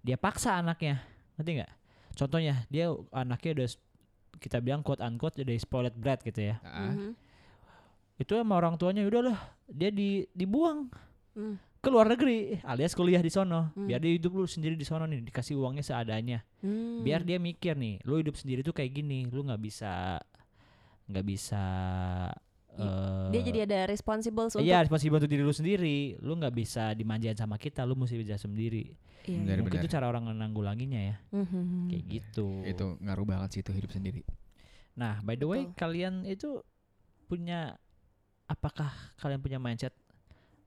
dia 0.00 0.16
paksa 0.16 0.56
anaknya 0.56 1.04
ngerti 1.36 1.50
nggak 1.56 1.72
contohnya 2.14 2.54
dia 2.66 2.88
anaknya 3.10 3.50
udah 3.56 3.68
kita 4.38 4.60
bilang 4.60 4.84
quote 4.84 5.00
unquote 5.00 5.40
udah 5.40 5.56
spoiled 5.56 5.96
brat 5.96 6.22
gitu 6.22 6.52
ya 6.52 6.60
Mhm. 6.62 7.16
itu 8.20 8.32
sama 8.36 8.54
orang 8.54 8.76
tuanya 8.76 9.02
udahlah 9.02 9.36
dia 9.66 9.88
di 9.88 10.28
dibuang 10.30 10.86
Hmm. 11.30 11.56
ke 11.80 11.88
luar 11.88 12.10
negeri 12.10 12.60
alias 12.62 12.92
kuliah 12.92 13.18
di 13.18 13.30
sono 13.30 13.72
Hmm. 13.72 13.88
biar 13.88 13.98
dia 13.98 14.12
hidup 14.12 14.34
lu 14.34 14.44
sendiri 14.44 14.76
di 14.76 14.84
sono 14.84 15.06
nih 15.06 15.24
dikasih 15.24 15.56
uangnya 15.56 15.80
seadanya 15.80 16.38
Hmm. 16.60 17.00
biar 17.00 17.24
dia 17.24 17.40
mikir 17.40 17.74
nih 17.74 18.04
lu 18.04 18.20
hidup 18.20 18.36
sendiri 18.36 18.60
tuh 18.60 18.74
kayak 18.74 18.92
gini 18.92 19.24
lu 19.24 19.40
nggak 19.42 19.58
bisa 19.58 20.20
nggak 21.08 21.24
bisa 21.24 21.62
dia 23.28 23.36
eh, 23.36 23.44
jadi 23.44 23.58
ada 23.64 23.78
responsible 23.86 24.44
untuk 24.44 24.60
iya 24.60 24.80
responsible 24.80 25.16
untuk 25.16 25.28
diri 25.28 25.42
lu 25.42 25.50
sendiri 25.50 25.96
lu 26.18 26.32
nggak 26.34 26.52
bisa 26.52 26.92
dimanjain 26.92 27.34
sama 27.34 27.54
kita 27.54 27.82
lu 27.82 27.94
mesti 27.94 28.16
bisa 28.16 28.36
sendiri 28.36 28.96
Iya, 29.20 29.36
Benar, 29.36 29.52
iya. 29.52 29.60
mungkin 29.60 29.76
benar. 29.76 29.84
itu 29.84 29.92
cara 29.92 30.06
orang 30.08 30.24
menanggulanginya 30.26 31.00
ya 31.02 31.16
Mhm. 31.30 31.86
kayak 31.86 32.04
gitu 32.08 32.48
Itu 32.64 32.84
ngaruh 32.98 33.26
banget 33.26 33.48
sih 33.52 33.60
itu 33.60 33.70
hidup 33.70 33.90
sendiri. 33.90 34.24
nah 34.92 35.20
by 35.20 35.36
the 35.36 35.44
way 35.44 35.62
Betul. 35.62 35.76
kalian 35.76 36.14
itu 36.24 36.64
punya 37.26 37.76
apakah 38.44 38.88
kalian 39.16 39.38
punya 39.38 39.60
mindset 39.60 39.92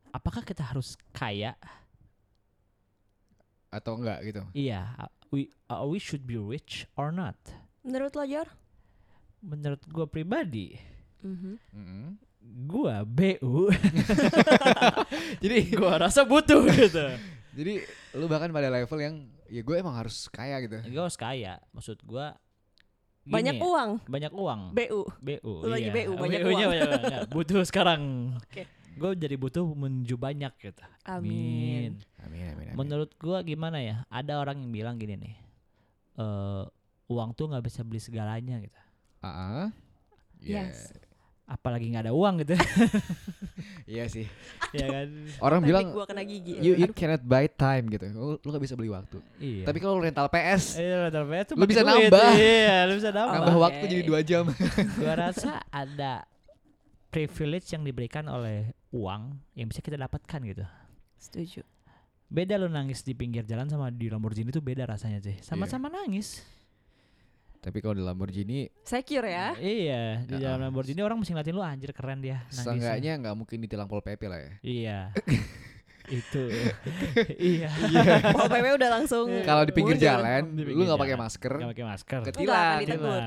apakah 0.09 0.41
kita 0.41 0.61
harus 0.63 0.93
kaya 1.09 1.57
Atau 3.67 3.97
enggak 3.97 4.21
gitu? 4.23 4.41
iya 4.53 4.93
uh, 4.95 5.09
we 5.27 5.49
uh, 5.65 5.81
we 5.83 5.97
should 5.97 6.23
be 6.23 6.37
rich 6.37 6.85
or 6.93 7.09
not 7.09 7.35
Menurut 7.81 8.13
lo 8.13 8.23
Jor? 8.23 8.47
menurut 9.41 9.81
gue 9.83 10.05
pribadi 10.07 10.77
Mhm. 11.23 11.53
Mm-mm. 11.71 12.05
gua 12.65 13.01
BU 13.01 13.71
Jadi 15.43 15.57
gua 15.79 15.95
rasa 15.97 16.23
butuh 16.23 16.67
gitu 16.67 17.05
jadi 17.57 17.85
lu 18.13 18.25
bahkan 18.25 18.49
pada 18.49 18.67
level 18.67 18.97
yang 18.97 19.15
ya 19.45 19.61
gue 19.61 19.75
emang 19.75 19.93
harus 19.95 20.25
kaya 20.27 20.57
gitu. 20.59 20.81
gua 20.89 21.05
harus 21.05 21.15
kaya 21.15 21.61
maksud 21.69 22.01
gua 22.01 22.33
gini 23.21 23.31
Banyak 23.31 23.55
ya, 23.55 23.61
uang, 23.61 23.89
banyak 24.03 24.33
uang 24.33 24.61
BU. 24.71 25.01
BU 25.15 25.53
Lu 25.61 25.69
lagi 25.69 25.87
iya. 25.87 25.95
BU, 25.95 26.11
banyak 26.13 26.39
BU-nya 26.41 26.51
uang. 26.59 26.71
banyak 26.73 26.89
banget. 26.89 27.21
butuh 27.29 27.61
sekarang 27.63 28.01
Oke. 28.35 28.65
gue 28.93 29.11
jadi 29.15 29.35
butuh 29.35 29.63
menuju 29.65 30.15
banyak 30.15 30.53
gitu 30.59 30.83
Amin. 31.03 31.97
Amin 32.19 32.43
amin 32.47 32.65
amin. 32.67 32.75
menurut 32.75 33.13
gua 33.15 33.39
gimana 33.41 33.79
ya 33.79 34.01
ada 34.07 34.37
orang 34.37 34.59
yang 34.59 34.71
bilang 34.71 34.95
gini 34.97 35.15
nih 35.15 35.35
eh 36.15 36.63
uang 37.05 37.31
tuh 37.31 37.47
nggak 37.47 37.63
bisa 37.63 37.81
beli 37.81 37.97
segalanya 37.97 38.57
gitu 38.59 38.79
Ah, 39.19 39.29
ah. 39.29 39.67
Iya. 40.37 40.67
Yes. 40.67 40.91
Apalagi 41.43 41.91
nggak 41.91 42.07
ada 42.07 42.13
uang 42.13 42.41
gitu 42.41 42.55
Iya 43.83 44.07
sih. 44.07 44.25
ya 44.71 44.87
kan 44.87 45.07
Orang 45.39 45.59
Tapi 45.59 45.67
bilang 45.69 45.85
gua 45.91 46.07
kena 46.07 46.23
gigi. 46.23 46.55
you, 46.57 46.73
you 46.73 46.87
cannot 46.89 47.19
buy 47.21 47.45
time 47.45 47.91
gitu. 47.91 48.07
Lu, 48.09 48.39
lu 48.39 48.47
gak 48.49 48.63
bisa 48.63 48.75
beli 48.75 48.87
waktu. 48.87 49.19
iya 49.37 49.67
Tapi 49.67 49.77
kalau 49.77 49.99
lu 49.99 50.03
rental 50.03 50.27
PS, 50.27 50.79
Iya, 50.79 50.95
rental 51.05 51.25
PS 51.27 51.45
tuh 51.45 51.55
Lu 51.55 51.65
bisa 51.65 51.83
duit. 51.83 52.07
nambah. 52.07 52.31
Iya, 52.33 52.77
lu 52.87 52.93
bisa 52.95 53.11
nambah. 53.11 53.35
nambah 53.37 53.53
oke. 53.53 53.61
waktu 53.61 53.83
jadi 53.85 54.03
dua 54.03 54.19
jam. 54.21 54.43
gua 54.99 55.13
rasa 55.27 55.59
ada 55.67 56.23
privilege 57.07 57.69
yang 57.69 57.83
diberikan 57.83 58.25
oleh 58.25 58.71
uang 58.89 59.35
yang 59.53 59.67
bisa 59.67 59.79
kita 59.79 59.99
dapatkan 59.99 60.39
gitu. 60.43 60.63
Setuju. 61.19 61.61
Beda 62.25 62.57
lu 62.57 62.65
nangis 62.65 63.03
di 63.03 63.13
pinggir 63.13 63.43
jalan 63.43 63.67
sama 63.67 63.91
di 63.91 64.09
Lamborghini 64.09 64.49
itu 64.49 64.57
beda 64.57 64.87
rasanya 64.87 65.19
sih. 65.19 65.37
Sama-sama 65.39 65.85
nangis. 65.85 66.41
Tapi 67.63 67.79
kalau 67.79 67.95
di 67.95 68.03
Lamborghini 68.03 68.67
Secure 68.83 69.23
ya. 69.31 69.55
Iya, 69.55 70.27
di 70.27 70.35
Ya, 70.35 70.51
dalam 70.51 70.59
ah. 70.59 70.63
Lamborghini 70.67 70.99
orang 70.99 71.23
mesti 71.23 71.31
ngeliatin 71.31 71.55
lu 71.55 71.63
anjir 71.63 71.95
keren 71.95 72.19
dia. 72.19 72.43
nangisnya. 72.51 72.59
seenggaknya 72.59 73.11
nggak 73.23 73.35
mungkin 73.39 73.57
ditilang 73.63 73.87
pol 73.87 74.03
pp 74.03 74.21
lah 74.27 74.39
ya. 74.43 74.51
Iya. 74.59 74.99
itu. 76.11 76.43
iya. 77.39 77.71
Oh, 78.35 78.51
PW 78.51 78.75
udah 78.75 78.89
langsung. 78.99 79.31
Kalau 79.47 79.63
di 79.63 79.71
pinggir 79.71 79.95
mundur. 79.95 80.09
jalan, 80.11 80.41
Di 80.51 80.61
lu 80.67 80.83
nggak 80.83 80.99
pakai 80.99 81.15
masker, 81.15 81.53
Gak 81.63 81.69
pakai 81.71 81.85
masker. 81.87 82.19
Ketilang. 82.27 82.77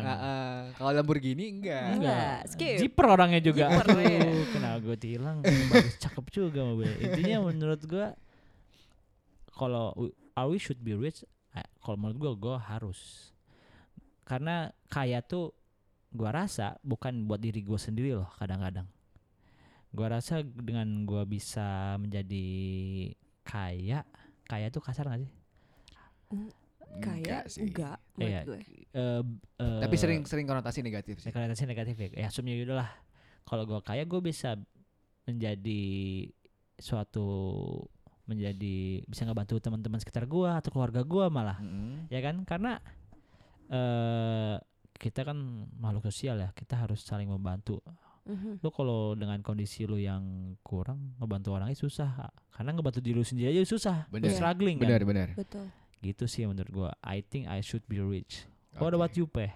Heeh. 0.05 0.53
Kalau 0.77 0.91
Lamborghini 0.93 1.45
enggak. 1.57 1.89
Enggak, 1.97 2.39
skip. 2.53 2.77
Zipper 2.77 3.07
orangnya 3.09 3.41
juga. 3.41 3.73
Aduh, 3.73 3.97
iya. 3.97 4.29
kenal 4.53 4.77
gue 4.85 4.97
tilang. 5.01 5.41
Bagus 5.41 5.97
cakep 5.97 6.27
juga 6.29 6.61
mobil. 6.69 6.93
Intinya 7.01 7.49
menurut 7.49 7.81
gue 7.81 8.07
kalau 9.57 9.97
are 10.37 10.49
we 10.53 10.61
should 10.61 10.85
be 10.85 10.93
rich, 10.93 11.25
eh, 11.57 11.65
kalau 11.81 11.97
menurut 11.97 12.21
gue 12.21 12.33
gue 12.45 12.57
harus. 12.61 13.33
Karena 14.27 14.55
kaya 14.87 15.23
tuh 15.23 15.55
gua 16.11 16.35
rasa 16.35 16.75
bukan 16.83 17.25
buat 17.25 17.39
diri 17.39 17.63
gue 17.63 17.79
sendiri 17.79 18.11
loh 18.13 18.27
kadang-kadang. 18.35 18.91
Gua 19.89 20.13
rasa 20.13 20.43
dengan 20.43 21.07
gua 21.07 21.23
bisa 21.23 21.95
menjadi 21.97 22.47
kaya, 23.41 24.03
kaya 24.45 24.67
tuh 24.69 24.83
kasar 24.83 25.07
gak 25.07 25.23
sih? 25.23 25.31
Kayak 26.97 27.43
sih. 27.47 27.69
enggak 27.69 27.97
menurut 28.17 28.33
Iya. 28.33 28.43
gue. 28.43 28.61
Eh, 28.91 29.21
eh, 29.61 29.81
Tapi 29.85 29.95
sering 29.95 30.21
sering 30.25 30.49
konotasi 30.49 30.81
negatif 30.81 31.21
sih. 31.21 31.29
konotasi 31.29 31.69
negatif 31.69 31.95
ya 31.95 32.09
ya 32.17 32.27
asumnya 32.27 32.57
gitu 32.57 32.73
lah 32.73 32.89
kalau 33.45 33.63
gue 33.63 33.79
kaya 33.85 34.03
gue 34.03 34.19
bisa 34.19 34.57
menjadi 35.23 35.85
suatu 36.77 37.29
menjadi 38.25 39.05
bisa 39.05 39.23
ngebantu 39.23 39.61
teman-teman 39.61 40.01
sekitar 40.01 40.25
gue 40.25 40.49
atau 40.51 40.71
keluarga 40.73 41.05
gue 41.05 41.25
malah 41.29 41.61
Mm-mm. 41.61 42.09
ya 42.09 42.19
kan 42.19 42.43
karena 42.43 42.81
eh 43.69 44.57
kita 44.97 45.23
kan 45.23 45.37
makhluk 45.77 46.05
sosial 46.05 46.39
ya 46.39 46.51
kita 46.51 46.79
harus 46.79 47.03
saling 47.03 47.27
membantu 47.27 47.83
Mhm. 48.27 48.59
lu 48.59 48.71
kalau 48.71 49.15
dengan 49.15 49.39
kondisi 49.39 49.87
lu 49.87 49.95
yang 49.97 50.19
kurang 50.61 51.15
ngebantu 51.17 51.55
orangnya 51.55 51.75
susah 51.75 52.27
karena 52.51 52.75
ngebantu 52.75 52.99
diri 52.99 53.15
lu 53.15 53.23
sendiri 53.23 53.55
aja 53.55 53.63
susah 53.63 53.97
Bener. 54.09 54.35
struggling 54.35 54.77
kan 54.77 54.89
Benar, 54.89 55.03
benar. 55.05 55.29
Betul. 55.33 55.71
gitu 56.01 56.27
sih 56.27 56.43
menurut 56.43 56.67
gue 56.69 56.91
I 57.03 57.23
think 57.23 57.47
I 57.47 57.63
should 57.63 57.87
be 57.87 57.99
rich 57.99 58.43
what 58.75 58.91
Oke. 58.91 58.99
about 58.99 59.15
you 59.15 59.27
peh 59.27 59.55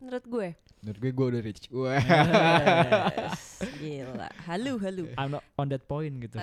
Menurut 0.00 0.24
gue. 0.24 0.48
Menurut 0.80 0.98
gue 0.98 1.10
gue 1.12 1.26
udah 1.28 1.42
rich. 1.44 1.62
Wah. 1.70 1.92
Yes, 2.00 3.60
Gila. 3.76 4.28
Halu, 4.48 4.80
halu. 4.80 5.04
I'm 5.12 5.28
not 5.30 5.44
on 5.54 5.68
that 5.68 5.84
point 5.84 6.16
gitu. 6.18 6.40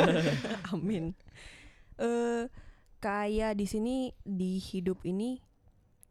Amin. 0.72 1.12
Eh 2.00 2.48
kayak 3.06 3.54
di 3.54 3.66
sini 3.70 4.10
di 4.26 4.58
hidup 4.58 5.06
ini 5.06 5.38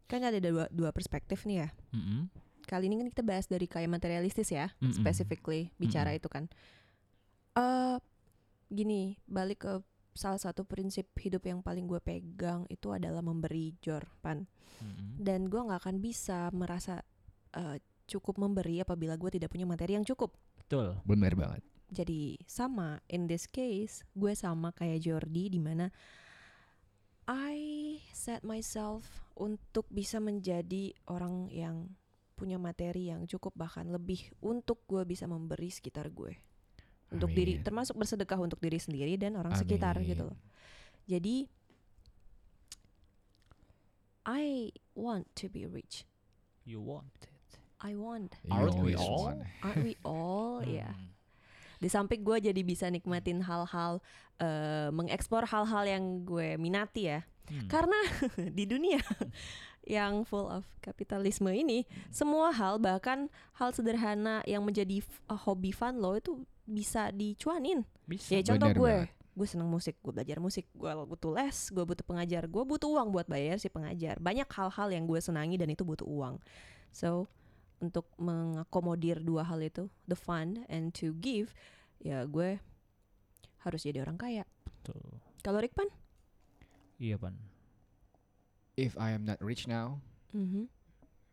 kan 0.08 0.24
ada 0.24 0.40
dua 0.40 0.64
dua 0.72 0.88
perspektif 0.96 1.44
nih 1.44 1.66
ya. 1.66 1.68
Mm-mm. 1.92 2.32
Kali 2.64 2.88
ini 2.88 2.96
kan 3.04 3.06
kita 3.12 3.22
bahas 3.22 3.44
dari 3.44 3.68
kayak 3.68 3.92
materialistis 3.92 4.48
ya, 4.48 4.72
Mm-mm. 4.80 4.96
specifically 4.96 5.76
bicara 5.76 6.16
itu 6.16 6.32
kan. 6.32 6.48
Eh 7.52 8.00
gini, 8.72 9.20
balik 9.28 9.68
ke 9.68 9.72
salah 10.16 10.40
satu 10.40 10.64
prinsip 10.64 11.12
hidup 11.20 11.44
yang 11.44 11.60
paling 11.60 11.84
gue 11.84 12.00
pegang 12.00 12.64
itu 12.72 12.88
adalah 12.96 13.20
memberi 13.20 13.76
jor 13.84 14.08
pan. 14.24 14.48
Mm-mm. 14.80 15.20
Dan 15.20 15.52
gue 15.52 15.60
nggak 15.60 15.84
akan 15.84 16.00
bisa 16.00 16.48
merasa 16.56 17.04
eh, 17.52 17.76
cukup 18.08 18.40
memberi 18.40 18.80
apabila 18.80 19.20
gue 19.20 19.36
tidak 19.36 19.52
punya 19.52 19.68
materi 19.68 20.00
yang 20.00 20.06
cukup. 20.08 20.32
Betul. 20.64 20.96
Benar 21.04 21.36
banget. 21.36 21.62
Jadi 21.92 22.40
sama 22.48 22.98
in 23.12 23.28
this 23.30 23.46
case 23.46 24.02
gue 24.16 24.32
sama 24.34 24.72
kayak 24.74 25.06
Jordi 25.06 25.52
di 25.52 25.60
mana 25.62 25.92
I 27.26 27.98
set 28.14 28.46
myself 28.46 29.26
untuk 29.34 29.86
bisa 29.90 30.22
menjadi 30.22 30.94
orang 31.10 31.50
yang 31.50 31.90
punya 32.36 32.60
materi 32.60 33.10
yang 33.10 33.26
cukup 33.26 33.56
bahkan 33.56 33.88
lebih 33.88 34.30
untuk 34.44 34.84
gue 34.86 35.02
bisa 35.08 35.24
memberi 35.24 35.72
sekitar 35.72 36.12
gue 36.12 36.36
untuk 37.10 37.30
diri 37.32 37.58
Amin. 37.58 37.64
termasuk 37.64 37.94
bersedekah 37.96 38.38
untuk 38.38 38.58
diri 38.58 38.76
sendiri 38.82 39.14
dan 39.16 39.38
orang 39.38 39.54
sekitar 39.54 39.96
Amin. 39.96 40.10
gitu 40.10 40.22
loh. 40.26 40.38
Jadi 41.06 41.46
I 44.26 44.74
want 44.98 45.30
to 45.38 45.46
be 45.46 45.70
rich. 45.70 46.02
You 46.66 46.82
want 46.82 47.14
it. 47.22 47.30
I 47.78 47.94
want. 47.94 48.34
Aren't 48.50 48.82
we 48.82 48.98
all? 48.98 49.38
Aren't 49.62 49.84
we 49.86 49.94
all? 50.02 50.66
Ya. 50.66 50.90
Hmm. 51.76 51.82
di 51.82 51.88
samping 51.88 52.20
gue 52.20 52.40
jadi 52.42 52.60
bisa 52.60 52.88
nikmatin 52.88 53.40
hal-hal 53.40 54.00
eh, 54.38 54.88
mengeksplor 54.88 55.44
hal-hal 55.44 55.84
yang 55.84 56.04
gue 56.22 56.56
minati 56.56 57.08
ya 57.08 57.20
Hmm. 57.46 57.70
karena 57.70 57.94
di 58.58 58.66
dunia 58.66 58.98
yang 59.86 60.26
full 60.26 60.50
of 60.50 60.66
kapitalisme 60.82 61.46
ini 61.46 61.86
semua 62.10 62.50
hal 62.50 62.82
bahkan 62.82 63.30
hal 63.54 63.70
sederhana 63.70 64.42
yang 64.42 64.66
menjadi 64.66 64.98
eh, 64.98 65.40
hobi 65.46 65.70
fun 65.70 66.02
lo 66.02 66.18
itu 66.18 66.42
bisa 66.66 67.14
dicuanin 67.14 67.86
Bisa. 68.02 68.34
ya 68.34 68.42
contoh 68.42 68.66
Bener 68.66 68.78
gue 68.82 68.94
banget. 69.06 69.10
gue 69.38 69.46
seneng 69.46 69.70
musik 69.70 69.94
gue 70.02 70.10
belajar 70.10 70.42
musik 70.42 70.66
gue 70.74 70.90
butuh 70.90 71.30
les 71.38 71.56
gue 71.70 71.84
butuh 71.86 72.02
pengajar 72.02 72.50
gue 72.50 72.62
butuh 72.66 72.90
uang 72.90 73.14
buat 73.14 73.30
bayar 73.30 73.62
si 73.62 73.70
pengajar 73.70 74.18
banyak 74.18 74.48
hal-hal 74.50 74.88
yang 74.90 75.06
gue 75.06 75.20
senangi 75.22 75.54
dan 75.54 75.70
itu 75.70 75.86
butuh 75.86 76.02
uang 76.02 76.42
so 76.90 77.30
untuk 77.78 78.08
mengakomodir 78.16 79.20
dua 79.20 79.44
hal 79.44 79.60
itu 79.60 79.86
the 80.04 80.16
fun 80.16 80.64
and 80.66 80.96
to 80.96 81.12
give 81.18 81.52
ya 82.00 82.24
gue 82.24 82.56
harus 83.60 83.80
jadi 83.82 84.00
orang 84.00 84.16
kaya 84.16 84.44
Betul. 84.64 85.20
kalau 85.42 85.60
Rikpan 85.60 85.88
Iya 86.96 87.20
pan. 87.20 87.36
If 88.72 88.96
I 88.96 89.12
am 89.12 89.28
not 89.28 89.36
rich 89.44 89.68
now, 89.68 90.00
Mhm. 90.32 90.72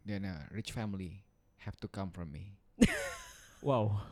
then 0.04 0.28
a 0.28 0.44
rich 0.52 0.76
family 0.76 1.24
have 1.64 1.80
to 1.80 1.88
come 1.88 2.12
from 2.12 2.36
me. 2.36 2.60
Wow. 3.64 4.04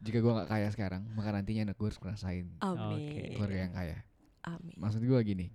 Jika 0.00 0.24
gua 0.24 0.40
nggak 0.40 0.48
kaya 0.48 0.68
sekarang, 0.72 1.04
maka 1.12 1.36
nantinya 1.36 1.68
anak 1.68 1.76
gue 1.76 1.84
harus 1.84 2.00
ngerasain 2.00 2.48
keluarga 3.36 3.58
yang 3.60 3.76
kaya. 3.76 3.98
amin 4.40 4.72
Maksud 4.80 5.04
gua 5.04 5.20
gini, 5.20 5.52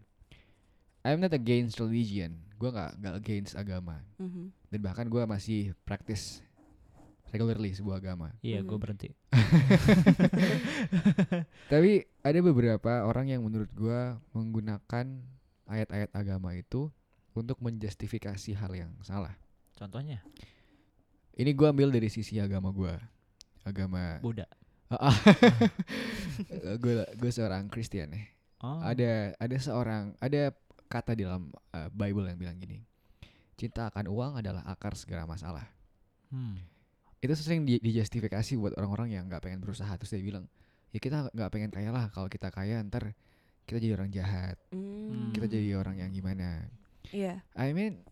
I'm 1.01 1.17
not 1.17 1.33
against 1.33 1.81
religion. 1.81 2.37
Gua 2.61 2.69
nggak 2.69 2.91
nggak 3.01 3.15
against 3.17 3.57
agama. 3.57 4.05
Mhm. 4.21 4.53
Dan 4.69 4.85
bahkan 4.85 5.09
gua 5.09 5.25
masih 5.25 5.73
practice 5.83 6.45
regularly 7.29 7.73
sebuah 7.73 8.01
agama. 8.01 8.33
Iya, 8.41 8.65
gue 8.65 8.77
berhenti. 8.77 9.09
Tapi 11.71 12.05
ada 12.25 12.39
beberapa 12.41 13.05
orang 13.05 13.29
yang 13.29 13.45
menurut 13.45 13.69
gua 13.73 14.17
menggunakan 14.33 15.05
ayat-ayat 15.69 16.09
agama 16.13 16.57
itu 16.57 16.89
untuk 17.37 17.61
menjustifikasi 17.61 18.51
hal 18.57 18.71
yang 18.73 18.91
salah. 19.05 19.37
Contohnya 19.77 20.25
Ini 21.39 21.55
gua 21.55 21.71
ambil 21.71 21.93
dari 21.93 22.11
sisi 22.11 22.41
agama 22.41 22.73
gua. 22.73 22.99
Agama 23.63 24.19
Buddha. 24.19 24.49
gue 26.81 26.93
gue 27.21 27.31
seorang 27.31 27.69
Kristen 27.69 28.11
ya. 28.11 28.21
Oh. 28.65 28.81
Ada 28.81 29.37
ada 29.37 29.57
seorang 29.61 30.17
ada 30.19 30.51
kata 30.89 31.13
di 31.13 31.23
dalam 31.23 31.53
uh, 31.71 31.87
Bible 31.93 32.27
yang 32.27 32.39
bilang 32.41 32.57
gini. 32.57 32.88
Cinta 33.59 33.91
akan 33.91 34.07
uang 34.07 34.31
adalah 34.39 34.63
akar 34.63 34.95
segala 34.95 35.27
masalah. 35.27 35.67
Hmm. 36.31 36.63
Itu 37.19 37.35
sering 37.35 37.67
di, 37.67 37.75
dijustifikasi 37.83 38.55
buat 38.55 38.71
orang-orang 38.79 39.19
yang 39.19 39.27
nggak 39.27 39.43
pengen 39.43 39.59
berusaha 39.59 39.91
terus 39.99 40.15
dia 40.15 40.23
bilang, 40.23 40.47
"Ya 40.95 41.03
kita 41.03 41.27
nggak 41.35 41.51
pengen 41.51 41.71
kaya 41.75 41.91
lah. 41.91 42.07
Kalau 42.15 42.31
kita 42.31 42.47
kaya 42.55 42.79
ntar 42.87 43.11
kita 43.67 43.83
jadi 43.83 43.99
orang 43.99 44.09
jahat. 44.15 44.55
Hmm. 44.71 45.35
Kita 45.35 45.51
jadi 45.51 45.75
orang 45.75 45.99
yang 45.99 46.15
gimana?" 46.15 46.71
Iya 47.09 47.41
I 47.57 47.73
mean 47.73 48.05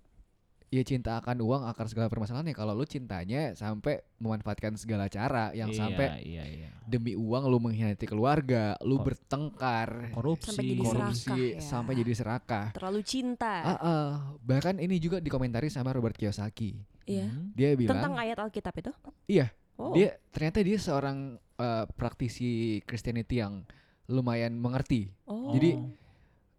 ya 0.67 0.84
cinta 0.84 1.15
akan 1.15 1.39
uang 1.39 1.63
akar 1.63 1.88
segala 1.88 2.08
permasalahan 2.08 2.43
ya 2.43 2.56
kalau 2.56 2.75
lu 2.75 2.84
cintanya 2.84 3.53
sampai 3.53 4.03
memanfaatkan 4.17 4.75
segala 4.75 5.08
cara 5.08 5.51
yang 5.51 5.71
Iya, 5.71 5.80
sampai 5.80 6.08
iya 6.21 6.43
iya. 6.43 6.69
demi 6.84 7.15
uang 7.15 7.47
lu 7.47 7.58
mengkhianati 7.58 8.03
keluarga, 8.03 8.75
lu 8.82 8.99
Kor- 8.99 9.12
bertengkar, 9.12 10.12
Korupsi. 10.12 10.51
Sampai 10.51 10.63
jadi 10.65 10.82
korupsi 10.82 11.15
serakah 11.17 11.38
ya. 11.39 11.60
sampai 11.62 11.93
jadi 11.95 12.13
serakah. 12.13 12.65
terlalu 12.73 13.01
cinta 13.01 13.53
Ah, 13.63 13.71
ah. 13.77 14.08
bahkan 14.39 14.75
ini 14.75 14.97
juga 14.97 15.17
dikomentari 15.17 15.67
sama 15.67 15.91
Robert 15.91 16.13
Kiyosaki. 16.13 16.75
Iya 17.08 17.32
Hmm. 17.32 17.56
Dia 17.56 17.71
tentang 17.73 18.12
bilang, 18.12 18.19
ayat 18.19 18.38
Alkitab 18.38 18.75
itu 18.75 18.91
iya, 19.25 19.47
oh 19.75 19.95
dia 19.95 20.19
ternyata 20.30 20.60
dia 20.60 20.75
seorang 20.75 21.17
eh, 21.56 21.86
praktisi 21.89 22.49
Christianity 22.84 23.39
yang 23.39 23.63
lumayan 24.06 24.51
mengerti. 24.53 25.15
oh 25.25 25.51
Jadi, 25.51 25.80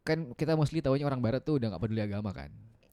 Kan 0.01 0.33
kita 0.33 0.57
mostly 0.57 0.81
tahunya 0.81 1.05
orang 1.05 1.21
barat 1.21 1.45
tuh 1.45 1.61
udah 1.61 1.69
nggak 1.69 1.83
peduli 1.83 2.01
agama 2.01 2.33
kan. 2.33 2.49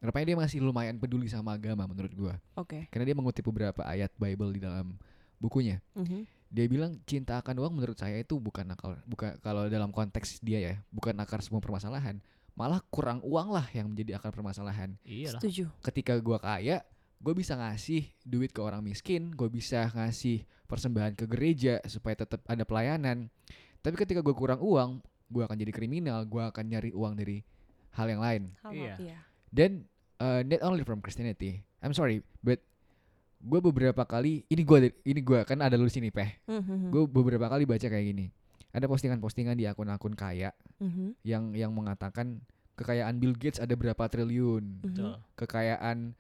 Rupanya 0.05 0.25
dia 0.33 0.37
masih 0.37 0.57
lumayan 0.61 0.95
peduli 0.97 1.25
sama 1.27 1.57
agama 1.57 1.89
menurut 1.89 2.13
gua. 2.13 2.33
oke 2.55 2.87
Karena 2.93 3.05
dia 3.05 3.15
mengutip 3.17 3.43
beberapa 3.45 3.81
ayat 3.83 4.13
Bible 4.15 4.53
di 4.55 4.61
dalam 4.61 4.95
bukunya. 5.41 5.81
Mhm. 5.97 6.25
Dia 6.53 6.65
bilang 6.71 7.01
cinta 7.03 7.41
akan 7.41 7.57
uang 7.59 7.73
menurut 7.81 7.97
saya 7.99 8.15
itu 8.21 8.37
bukan 8.39 8.69
akal, 8.71 8.95
bukan 9.03 9.35
kalau 9.43 9.67
dalam 9.67 9.91
konteks 9.91 10.39
dia 10.39 10.61
ya, 10.61 10.75
bukan 10.93 11.17
akar 11.19 11.41
semua 11.43 11.59
permasalahan. 11.59 12.21
Malah 12.55 12.79
kurang 12.87 13.19
uang 13.25 13.51
lah 13.51 13.67
yang 13.75 13.91
menjadi 13.91 14.15
akar 14.15 14.31
permasalahan. 14.31 14.95
Iyalah. 15.03 15.41
setuju 15.43 15.67
ketika 15.83 16.15
gua 16.23 16.39
kaya 16.39 16.85
gue 17.15 17.33
bisa 17.33 17.55
ngasih 17.57 18.05
duit 18.21 18.51
ke 18.51 18.59
orang 18.61 18.83
miskin 18.83 19.31
gue 19.33 19.47
bisa 19.49 19.87
ngasih 19.95 20.43
persembahan 20.67 21.15
ke 21.15 21.25
gereja 21.25 21.79
supaya 21.87 22.13
tetap 22.13 22.43
ada 22.45 22.61
pelayanan 22.67 23.31
tapi 23.81 23.95
ketika 23.97 24.19
gue 24.21 24.35
kurang 24.35 24.59
uang 24.61 24.99
gue 25.31 25.41
akan 25.41 25.57
jadi 25.57 25.71
kriminal 25.73 26.21
gue 26.27 26.43
akan 26.43 26.63
nyari 26.69 26.91
uang 26.93 27.15
dari 27.17 27.41
hal 27.97 28.07
yang 28.11 28.21
lain 28.21 28.43
Iya. 28.67 28.95
iya 28.99 29.17
dan 29.49 29.87
uh, 30.19 30.41
not 30.43 30.61
only 30.63 30.83
from 30.83 30.99
Christianity. 30.99 31.63
I'm 31.79 31.93
sorry, 31.93 32.21
but 32.41 32.59
gue 33.39 33.59
beberapa 33.61 34.01
kali 34.03 34.41
ini 34.49 34.61
gue 34.65 34.89
ini 35.05 35.21
gue 35.21 35.39
kan 35.45 35.61
ada 35.61 35.77
lu 35.77 35.85
sini 35.85 36.09
peh. 36.09 36.41
Mhm, 36.49 36.89
Gue 36.89 37.05
beberapa 37.05 37.45
kali 37.45 37.63
baca 37.63 37.85
kayak 37.85 38.05
gini. 38.05 38.33
Ada 38.75 38.89
postingan-postingan 38.89 39.55
di 39.55 39.69
akun-akun 39.69 40.17
kaya 40.17 40.51
mhm, 40.81 41.15
yang 41.23 41.53
yang 41.55 41.71
mengatakan 41.71 42.43
kekayaan 42.75 43.15
Bill 43.21 43.31
Gates 43.37 43.63
ada 43.63 43.71
berapa 43.77 44.03
triliun, 44.09 44.63
mhm. 44.81 44.83
Betul. 44.83 45.11
kekayaan 45.39 46.11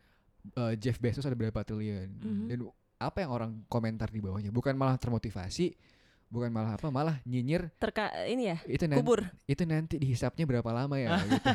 uh, 0.55 0.73
Jeff 0.79 1.01
Bezos 1.01 1.25
ada 1.27 1.35
berapa 1.35 1.59
triliun. 1.65 2.09
Mhm. 2.15 2.45
Dan 2.47 2.57
apa 2.95 3.17
yang 3.25 3.31
orang 3.35 3.51
komentar 3.67 4.07
di 4.07 4.23
bawahnya? 4.23 4.55
Bukan 4.55 4.71
malah 4.79 4.95
termotivasi, 4.95 5.75
bukan 6.31 6.47
malah 6.53 6.79
apa, 6.79 6.87
malah 6.87 7.19
nyinyir 7.27 7.75
Terka 7.75 8.07
ini 8.23 8.55
ya 8.55 8.57
itu 8.65 8.87
nanti 8.87 9.03
kubur. 9.03 9.27
itu 9.45 9.63
nanti 9.67 9.95
dihisapnya 9.99 10.47
berapa 10.47 10.69
lama 10.71 10.95
ya 10.95 11.19
gitu. 11.25 11.41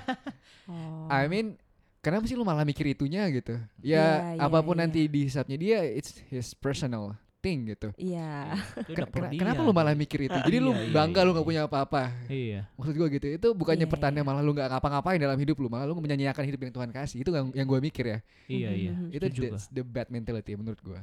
Oh. 0.71 1.11
I 1.11 1.27
mean 1.27 1.59
kenapa 2.01 2.25
sih 2.27 2.37
lu 2.37 2.45
malah 2.45 2.65
mikir 2.65 2.85
itunya 2.89 3.29
gitu? 3.31 3.57
Ya 3.81 4.35
iya, 4.35 4.41
apa 4.41 4.61
pun 4.61 4.77
iya. 4.77 4.89
nanti 4.89 5.05
dihisapnya 5.07 5.57
dia 5.57 5.79
it's 5.85 6.17
his 6.29 6.53
personal 6.53 7.15
thing 7.41 7.73
gitu. 7.73 7.89
Iya. 7.97 8.53
Itu 8.85 9.01
Ken- 9.09 9.33
dia. 9.33 9.41
kenapa 9.41 9.61
lu 9.65 9.73
malah 9.73 9.97
mikir 9.97 10.29
itu? 10.29 10.37
Jadi 10.49 10.61
lu 10.61 10.77
Iya, 10.77 10.89
iya, 10.89 10.93
bangga 10.93 11.21
lu 11.25 11.33
nggak 11.33 11.47
punya 11.49 11.63
apa-apa. 11.65 12.13
Iya. 12.29 12.69
Maksud 12.77 12.95
gua 13.01 13.09
gitu. 13.09 13.27
Itu 13.33 13.49
bukannya 13.57 13.89
pertanda 13.89 14.21
malah 14.21 14.45
lu 14.45 14.53
nggak 14.53 14.69
ngapa-ngapain 14.69 15.17
dalam 15.17 15.41
hidup 15.41 15.57
lu, 15.57 15.73
malah 15.73 15.89
lu 15.89 15.97
menyanyiakan 15.97 16.45
hidup 16.45 16.61
yang 16.69 16.73
Tuhan 16.77 16.91
kasih. 16.93 17.25
Itu 17.25 17.33
yang, 17.33 17.49
yang 17.57 17.65
gua 17.65 17.81
mikir 17.81 18.05
ya. 18.05 18.19
Iya, 18.45 18.71
iya. 18.77 18.93
Mhm. 18.93 19.17
Itu 19.17 19.25
that's 19.49 19.73
the 19.73 19.81
bad 19.81 20.13
mentality 20.13 20.53
menurut 20.53 20.81
gua. 20.85 21.01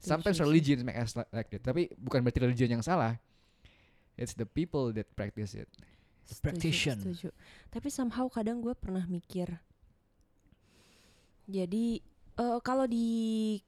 Sometimes 0.00 0.40
religion 0.40 0.80
make 0.84 0.96
us 0.96 1.12
li- 1.16 1.28
like 1.32 1.48
that. 1.52 1.64
Tapi 1.64 1.92
bukan 1.96 2.24
berarti 2.24 2.40
religion 2.44 2.68
yang 2.72 2.84
salah. 2.84 3.16
It's 4.20 4.36
the 4.36 4.44
people 4.48 4.92
that 4.96 5.08
practice 5.16 5.56
it. 5.56 5.68
Practitioner. 6.44 7.02
setuju. 7.10 7.32
Tapi 7.72 7.88
somehow 7.90 8.28
kadang 8.30 8.62
gue 8.62 8.70
pernah 8.76 9.02
mikir. 9.08 9.58
Jadi 11.50 11.98
eh, 12.38 12.58
kalau 12.62 12.86
di 12.86 13.58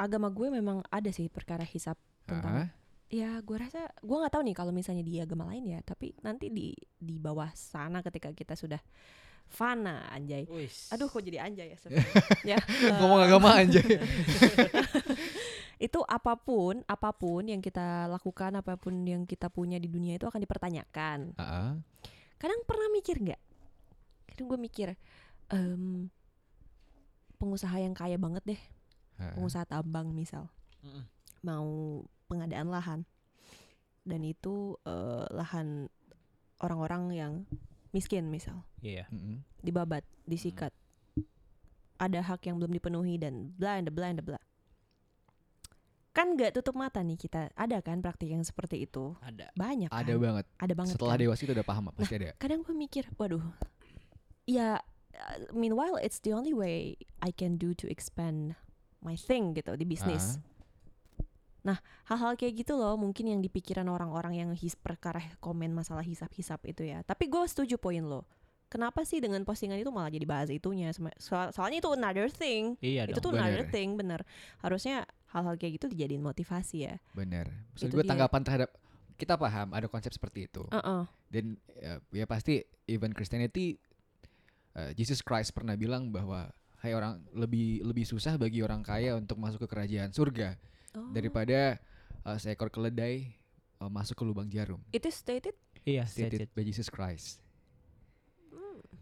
agama 0.00 0.32
gue 0.32 0.48
memang 0.48 0.80
ada 0.88 1.12
sih 1.12 1.28
perkara 1.28 1.62
hisap 1.62 2.00
tentang 2.24 2.64
Ah, 2.64 2.68
ya 3.10 3.36
gue 3.44 3.56
rasa 3.58 3.84
gue 4.00 4.16
nggak 4.16 4.32
tahu 4.32 4.42
nih 4.48 4.56
kalau 4.56 4.72
misalnya 4.72 5.04
di 5.04 5.20
agama 5.20 5.44
lain 5.50 5.76
ya 5.76 5.80
tapi 5.84 6.16
nanti 6.24 6.48
di 6.48 6.72
di 6.96 7.20
bawah 7.20 7.52
sana 7.52 8.00
ketika 8.00 8.32
kita 8.32 8.56
sudah 8.56 8.80
fana 9.50 10.06
anjay. 10.14 10.46
Aduh 10.94 11.10
kok 11.10 11.20
jadi 11.20 11.42
anjay 11.42 11.74
ya 11.74 11.78
sebenarnya. 11.82 12.14
ya 12.54 12.58
Ngomong 13.02 13.20
eh, 13.20 13.26
agama 13.26 13.48
aja. 13.58 13.82
itu 15.86 16.00
apa 16.06 16.38
pun 16.38 16.86
apa 16.86 17.10
pun 17.10 17.50
yang 17.50 17.58
kita 17.58 18.06
lakukan 18.06 18.62
apa 18.62 18.78
pun 18.78 18.94
yang 19.02 19.26
kita 19.26 19.50
punya 19.50 19.82
di 19.82 19.90
dunia 19.90 20.16
itu 20.16 20.30
akan 20.30 20.38
dipertanyakan. 20.38 21.34
Ah, 21.34 21.74
kadang 22.38 22.62
pernah 22.62 22.86
mikir 22.94 23.18
nggak? 23.18 23.42
Kadang 24.30 24.46
gue 24.54 24.58
mikir 24.60 24.88
em, 25.50 26.06
pengusaha 27.40 27.72
yang 27.74 27.92
kaya 27.92 28.14
banget 28.14 28.44
deh 28.46 28.60
ah. 29.16 29.32
pengusaha 29.32 29.64
tambang 29.64 30.12
misal 30.12 30.52
Mm-mm. 30.80 31.04
mau 31.40 31.66
pengadaan 32.26 32.68
lahan 32.68 33.00
dan 34.04 34.20
itu 34.22 34.76
eh, 34.84 35.24
lahan 35.30 35.88
orang-orang 36.58 37.02
yang 37.10 37.32
miskin 37.90 38.28
misal 38.28 38.60
Iya. 38.78 39.08
Mm-mm. 39.08 39.40
dibabat 39.60 40.04
disikat 40.24 40.70
ada 41.96 42.20
hak 42.22 42.44
yang 42.44 42.56
belum 42.56 42.70
dipenuhi 42.70 43.16
dan 43.16 43.52
bla 43.52 43.76
and 43.76 43.88
bla 43.88 44.08
and 44.08 44.20
bla 44.20 44.40
kan 46.10 46.34
nggak 46.34 46.50
tutup 46.52 46.74
mata 46.74 47.00
nih 47.00 47.14
kita 47.14 47.54
ada 47.54 47.78
kan 47.78 48.00
praktik 48.00 48.28
yang 48.28 48.42
seperti 48.42 48.82
itu 48.82 49.14
Ada. 49.20 49.54
banyak 49.54 49.86
kan 49.86 50.00
Ada 50.00 50.14
banget. 50.16 50.44
ada 50.58 50.72
banget 50.74 50.92
Setelah 50.92 51.14
kan? 51.14 51.22
dewasa 51.22 51.40
itu 51.40 51.52
udah 51.54 51.62
paham 51.62 51.84
pasti 51.94 52.14
ada. 52.16 52.34
kadang 52.36 52.60
gue 52.60 52.74
mikir 52.74 53.04
waduh 53.14 53.44
ya 54.42 54.82
uh, 55.12 55.50
meanwhile 55.50 55.96
it's 55.96 56.18
the 56.18 56.30
only 56.30 56.52
way 56.52 56.94
I 57.18 57.30
can 57.30 57.54
do 57.54 57.72
to 57.74 57.86
expand 57.86 58.54
my 59.00 59.14
thing 59.14 59.52
gitu 59.52 59.74
di 59.74 59.84
bisnis 59.84 60.36
Ah. 60.36 60.48
nah 61.60 61.78
hal-hal 62.06 62.34
kayak 62.34 62.56
gitu 62.58 62.72
loh 62.72 62.96
mungkin 62.96 63.28
yang 63.28 63.40
dipikiran 63.40 63.84
orang-orang 63.84 64.32
yang 64.34 64.50
his 64.52 64.72
perkara 64.72 65.20
komen 65.38 65.70
masalah 65.70 66.00
hisap-hisap 66.00 66.56
itu 66.66 66.84
ya 66.84 67.02
tapi 67.02 67.26
gue 67.26 67.44
setuju 67.44 67.76
poin 67.76 68.00
lo 68.00 68.24
kenapa 68.66 69.04
sih 69.04 69.20
dengan 69.20 69.44
postingan 69.44 69.76
itu 69.76 69.92
malah 69.92 70.08
jadi 70.08 70.24
bahas 70.24 70.48
itunya 70.48 70.88
soal- 71.18 71.50
soalnya 71.50 71.78
itu 71.78 71.90
another 71.90 72.28
thing 72.28 72.80
Iya 72.80 73.04
itu 73.04 73.20
dong. 73.20 73.28
tuh 73.28 73.32
another 73.36 73.60
bener. 73.60 73.68
thing 73.68 73.88
bener 73.94 74.20
harusnya 74.58 75.04
hal-hal 75.30 75.54
kayak 75.54 75.76
gitu 75.76 75.86
dijadiin 75.88 76.20
motivasi 76.20 76.76
ya 76.82 76.94
Bener. 77.12 77.46
Maksud 77.70 77.86
Itu 77.86 77.94
gue 77.94 78.04
tanggapan 78.04 78.40
terhadap 78.40 78.70
kita 79.14 79.36
paham 79.36 79.68
ada 79.70 79.84
konsep 79.84 80.10
seperti 80.10 80.48
itu. 80.48 80.64
Heeh. 80.72 81.02
Dan 81.28 81.54
ya, 81.76 82.00
ya 82.10 82.24
pasti 82.24 82.58
even 82.88 83.12
Christianity 83.12 83.76
uh, 84.72 84.90
Jesus 84.92 85.20
Christ 85.20 85.50
pernah 85.50 85.74
bilang 85.74 86.08
bahwa 86.08 86.50
hai 86.78 86.90
orang 86.90 87.20
lebih 87.30 87.82
lebih 87.82 88.02
susah 88.02 88.34
bagi 88.34 88.60
orang 88.60 88.80
kaya 88.80 89.12
untuk 89.14 89.36
masuk 89.36 89.64
ke 89.64 89.68
kerajaan 89.68 90.10
surga 90.10 90.56
Oh. 90.90 91.06
daripada 91.08 91.78
uh, 92.20 92.34
seekor 92.34 92.66
keledai 92.66 93.30
uh, 93.78 93.86
masuk 93.86 94.12
ke 94.12 94.24
lubang 94.24 94.46
jarum. 94.46 94.82
itu 94.90 95.06
stated 95.06 95.54
Iya, 95.80 96.02
Stated 96.02 96.44
stated. 96.44 96.48
by 96.50 96.62
Jesus 96.62 96.88
Christ. 96.88 97.38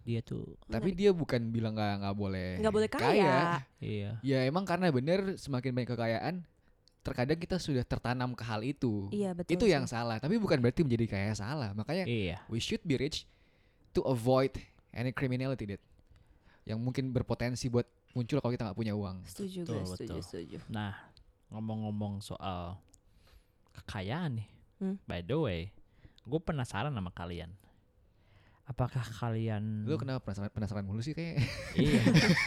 Dia 0.03 0.21
tuh 0.21 0.57
Tapi 0.65 0.93
dia 0.93 1.13
bukan 1.13 1.49
bilang 1.49 1.73
nggak 1.73 1.95
nggak 2.01 2.13
boleh 2.15 2.49
nggak 2.59 2.75
boleh 2.75 2.89
kaya, 2.89 3.61
iya. 3.79 4.17
Ya 4.21 4.45
emang 4.45 4.65
karena 4.65 4.89
bener 4.89 5.37
semakin 5.37 5.69
banyak 5.71 5.91
kekayaan 5.91 6.35
terkadang 7.01 7.37
kita 7.37 7.57
sudah 7.57 7.81
tertanam 7.83 8.33
ke 8.33 8.41
hal 8.43 8.61
itu. 8.63 9.09
iya 9.09 9.33
betul 9.33 9.53
itu 9.55 9.65
sih. 9.65 9.73
yang 9.73 9.85
salah, 9.85 10.17
tapi 10.17 10.37
bukan 10.37 10.61
berarti 10.61 10.81
menjadi 10.81 11.07
kaya 11.09 11.33
salah. 11.35 11.73
Makanya 11.73 12.05
Iya. 12.05 12.37
we 12.47 12.57
should 12.57 12.81
be 12.83 12.97
rich 12.97 13.25
to 13.91 14.01
avoid 14.03 14.53
any 14.99 15.15
criminality 15.15 15.65
that 15.65 15.83
yang 16.69 16.77
mungkin 16.83 17.15
berpotensi 17.15 17.73
buat 17.73 17.87
muncul 18.13 18.43
kalau 18.43 18.53
kita 18.53 18.69
nggak 18.69 18.79
punya 18.79 18.93
uang. 18.93 19.25
setuju 19.25 19.65
Betul, 19.65 19.75
guys 19.79 19.89
setuju 19.95 20.13
betul. 20.19 20.23
setuju 20.27 20.57
Nah, 20.69 20.93
ngomong-ngomong 21.49 22.21
soal 22.21 22.77
kekayaan 23.81 24.43
nih. 24.43 24.49
Hmm. 24.79 24.97
By 25.09 25.25
the 25.25 25.39
way, 25.39 25.61
gue 26.29 26.41
penasaran 26.43 26.93
sama 26.93 27.11
kalian. 27.15 27.51
Apakah 28.69 29.01
kalian 29.01 29.89
Lu 29.89 29.97
kenapa 29.97 30.21
penasaran, 30.29 30.53
penasaran 30.53 30.85
mulu 30.85 31.01
sih 31.01 31.17
kayak 31.17 31.41
Iya. 31.73 32.05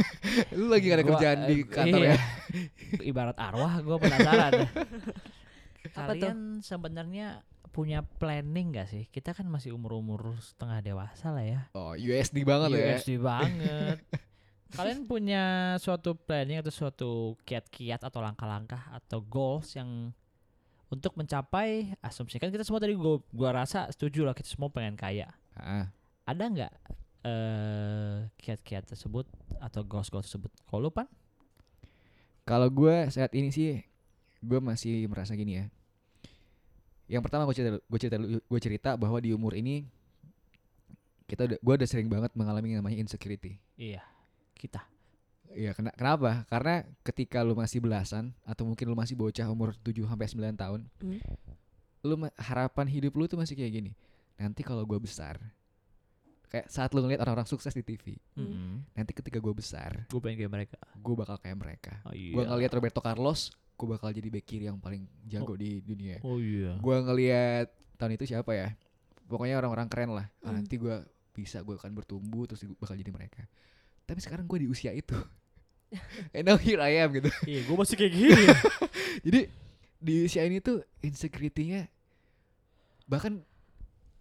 lu 0.57 0.69
lagi 0.69 0.85
gak 0.93 1.01
ada 1.01 1.05
Gua, 1.05 1.11
kerjaan 1.17 1.39
di 1.49 1.55
eh, 1.57 1.65
kantor 1.65 2.01
iya. 2.05 2.13
ya? 2.13 2.19
Ibarat 3.01 3.37
arwah 3.41 3.73
gue 3.81 3.97
penasaran. 3.97 4.51
Apa 5.97 6.13
tuh? 6.13 6.29
kalian 6.29 6.61
sebenarnya 6.61 7.41
punya 7.71 8.03
planning 8.03 8.75
gak 8.75 8.91
sih? 8.91 9.07
Kita 9.07 9.31
kan 9.31 9.47
masih 9.47 9.71
umur-umur 9.71 10.35
setengah 10.43 10.83
dewasa 10.83 11.31
lah 11.31 11.45
ya. 11.47 11.61
Oh, 11.71 11.95
USD 11.95 12.43
banget 12.43 12.67
lo 12.71 12.77
ya. 12.77 12.99
USD 12.99 13.17
banget. 13.17 13.97
Kalian 14.75 15.03
punya 15.03 15.75
suatu 15.83 16.15
planning 16.15 16.63
atau 16.63 16.71
suatu 16.71 17.11
kiat-kiat 17.43 18.07
atau 18.07 18.23
langkah-langkah 18.23 18.87
atau 18.95 19.19
goals 19.19 19.75
yang 19.75 20.15
untuk 20.91 21.15
mencapai 21.15 21.95
asumsi 22.03 22.35
kan 22.35 22.51
kita 22.51 22.67
semua 22.67 22.83
tadi 22.83 22.95
gua, 22.95 23.23
gua 23.31 23.63
rasa 23.63 23.87
setuju 23.91 24.27
lah 24.27 24.35
kita 24.35 24.47
semua 24.47 24.67
pengen 24.71 24.95
kaya. 24.99 25.31
Ah, 25.55 25.87
Ada 26.27 26.43
nggak 26.51 26.73
eh 27.21 28.17
kiat-kiat 28.39 28.91
tersebut 28.91 29.27
atau 29.59 29.83
goals-goals 29.83 30.27
tersebut? 30.27 30.51
Kalau 30.67 30.87
lu 30.87 30.91
pan? 30.91 31.07
Kalau 32.47 32.67
gue 32.67 33.07
saat 33.13 33.31
ini 33.37 33.53
sih 33.53 33.79
gue 34.41 34.59
masih 34.59 35.05
merasa 35.05 35.37
gini 35.37 35.61
ya. 35.61 35.65
Yang 37.11 37.21
pertama 37.27 37.43
gue 37.43 37.55
cerita 37.55 37.71
gue 37.77 37.99
cerita 37.99 38.15
gue 38.23 38.59
cerita 38.63 38.89
bahwa 38.95 39.19
di 39.19 39.35
umur 39.35 39.51
ini 39.53 39.83
kita 41.27 41.47
udah 41.47 41.57
gue 41.59 41.73
udah 41.79 41.89
sering 41.89 42.07
banget 42.07 42.31
mengalami 42.35 42.71
yang 42.71 42.79
namanya 42.83 42.99
insecurity. 42.99 43.59
Iya, 43.75 44.03
kita. 44.55 44.83
Iya, 45.51 45.75
kena, 45.75 45.91
kenapa? 45.91 46.47
Karena 46.47 46.87
ketika 47.03 47.43
lu 47.43 47.51
masih 47.51 47.83
belasan 47.83 48.31
atau 48.47 48.63
mungkin 48.63 48.87
lu 48.87 48.95
masih 48.95 49.19
bocah 49.19 49.47
umur 49.51 49.75
7 49.83 50.07
sampai 50.07 50.27
9 50.27 50.55
tahun, 50.55 50.81
Hmm. 51.03 51.19
lu 52.03 52.15
harapan 52.39 52.87
hidup 52.87 53.11
lu 53.19 53.27
tuh 53.27 53.35
masih 53.35 53.59
kayak 53.59 53.71
gini. 53.75 53.91
Nanti 54.39 54.63
kalau 54.63 54.87
gua 54.87 54.95
besar, 54.95 55.39
kayak 56.47 56.71
saat 56.71 56.95
lu 56.95 57.03
ngeliat 57.03 57.19
orang-orang 57.19 57.47
sukses 57.47 57.75
di 57.75 57.83
TV, 57.83 58.15
Hmm. 58.35 58.87
nanti 58.95 59.11
ketika 59.11 59.43
gua 59.43 59.51
besar, 59.51 60.07
Gue 60.07 60.23
pengen 60.23 60.47
kayak 60.47 60.51
mereka. 60.51 60.77
gua 61.03 61.15
bakal 61.27 61.35
kayak 61.39 61.57
mereka. 61.59 61.93
Oh 62.07 62.15
iya. 62.15 62.31
Gua 62.31 62.43
ngeliat 62.47 62.71
Roberto 62.71 62.99
Carlos, 63.03 63.51
gua 63.81 63.97
bakal 63.97 64.13
jadi 64.13 64.29
back 64.29 64.45
kiri 64.45 64.69
yang 64.69 64.77
paling 64.77 65.09
jago 65.25 65.57
di 65.57 65.81
dunia. 65.81 66.21
Oh 66.21 66.37
iya. 66.37 66.77
Gua 66.77 67.01
ngeliat 67.01 67.67
tahun 67.97 68.13
itu 68.13 68.29
siapa 68.29 68.53
ya? 68.53 68.77
Pokoknya 69.25 69.57
orang-orang 69.57 69.89
keren 69.89 70.13
lah. 70.13 70.29
Ah, 70.39 70.53
Hmm. 70.53 70.61
nanti 70.61 70.77
gua 70.77 71.01
bisa 71.33 71.65
gua 71.65 71.81
akan 71.81 71.97
bertumbuh 71.97 72.45
terus 72.45 72.61
gua 72.61 72.77
bakal 72.77 72.93
jadi 72.93 73.09
mereka. 73.09 73.41
Tapi 74.05 74.21
sekarang 74.21 74.45
gua 74.45 74.61
di 74.61 74.69
usia 74.69 74.93
itu. 74.93 75.17
And 76.37 76.45
now 76.45 76.55
here 76.55 76.79
I 76.79 77.01
am 77.01 77.11
gitu. 77.11 77.27
Iya, 77.43 77.67
gue 77.67 77.75
masih 77.75 77.95
kayak 77.99 78.13
gini. 78.13 78.43
Jadi 79.27 79.39
di 79.99 80.23
usia 80.23 80.47
ini 80.47 80.57
tuh 80.57 80.79
insecurity-nya 80.99 81.91
bahkan 83.05 83.43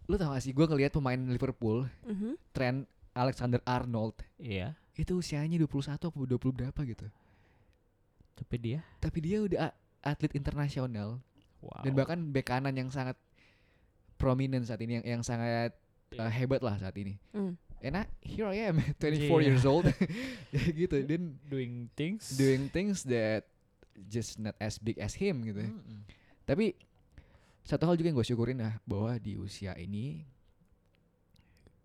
lu 0.05 0.19
tau 0.19 0.35
gak 0.35 0.43
sih 0.43 0.51
gue 0.51 0.61
ngelihat 0.61 0.91
pemain 0.91 1.15
Liverpool 1.17 1.87
Mhm. 2.03 2.35
Trent 2.51 2.83
Alexander 3.11 3.63
Arnold 3.63 4.19
iya. 4.35 4.75
itu 4.93 5.15
usianya 5.15 5.55
21 5.55 5.95
atau 5.95 6.11
20 6.11 6.27
berapa 6.51 6.79
gitu. 6.83 7.07
Tapi 8.41 8.55
dia. 8.57 8.79
Tapi 8.97 9.17
dia 9.21 9.37
udah 9.39 9.69
atlet 10.01 10.33
internasional 10.33 11.21
Wow. 11.61 11.85
dan 11.85 11.93
bahkan 11.93 12.17
bek 12.33 12.49
kanan 12.49 12.73
yang 12.73 12.89
sangat 12.89 13.13
prominent 14.17 14.65
saat 14.65 14.81
ini 14.81 14.97
yang 14.97 15.05
yang 15.05 15.21
sangat 15.21 15.77
uh, 16.11 16.25
Iya. 16.25 16.33
hebat 16.33 16.61
lah 16.61 16.73
saat 16.75 16.97
ini. 16.97 17.21
Hmm. 17.31 17.53
and 17.81 17.97
I, 17.97 18.05
here 18.21 18.45
I 18.45 18.65
am 18.65 18.81
24 18.97 19.29
Yeah. 19.29 19.41
years 19.45 19.65
old 19.65 19.85
gitu 20.81 21.01
dan 21.05 21.37
doing 21.45 21.89
things 21.93 22.33
doing 22.33 22.69
things 22.69 23.01
that 23.05 23.45
just 24.05 24.37
not 24.37 24.53
as 24.57 24.77
big 24.77 24.97
as 24.97 25.17
him 25.17 25.41
gitu 25.41 25.65
Mm-mm. 25.65 26.01
tapi 26.45 26.77
satu 27.61 27.85
hal 27.85 27.97
juga 27.97 28.09
yang 28.09 28.17
gue 28.17 28.25
syukurin 28.25 28.57
lah 28.57 28.77
bahwa 28.85 29.17
di 29.17 29.33
usia 29.33 29.73
ini 29.77 30.25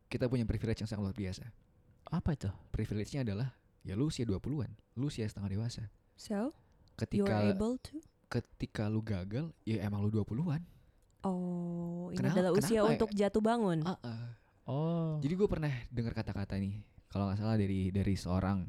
kita 0.09 0.29
punya 0.29 0.45
privilege 0.45 0.81
yang 0.81 0.89
sangat 0.89 1.03
luar 1.05 1.17
biasa 1.17 1.45
apa 2.07 2.33
itu 2.33 2.49
privilege-nya 2.71 3.27
adalah 3.27 3.49
ya 3.83 3.93
lu 3.93 4.07
usia 4.07 4.23
20-an 4.23 4.71
lu 4.97 5.09
usia 5.09 5.27
setengah 5.27 5.51
dewasa 5.51 5.85
So, 6.17 6.53
ketika 6.97 7.45
able 7.45 7.77
to? 7.79 8.01
ketika 8.27 8.91
lu 8.91 8.99
gagal 9.01 9.55
ya 9.63 9.79
emang 9.81 10.03
lu 10.03 10.11
20-an 10.11 10.59
Oh, 11.23 12.11
ini 12.11 12.19
Kenapa- 12.19 12.35
adalah 12.37 12.51
usia 12.53 12.69
kenapa 12.77 12.87
ya? 12.87 12.95
untuk 12.95 13.11
jatuh 13.13 13.43
bangun. 13.43 13.79
Ah, 13.83 13.99
ah. 14.01 14.27
oh 14.65 15.19
Jadi 15.19 15.35
gue 15.35 15.49
pernah 15.49 15.73
dengar 15.89 16.13
kata-kata 16.13 16.55
nih, 16.55 16.79
kalau 17.09 17.27
nggak 17.27 17.39
salah 17.39 17.57
dari 17.57 17.91
dari 17.91 18.15
seorang 18.15 18.63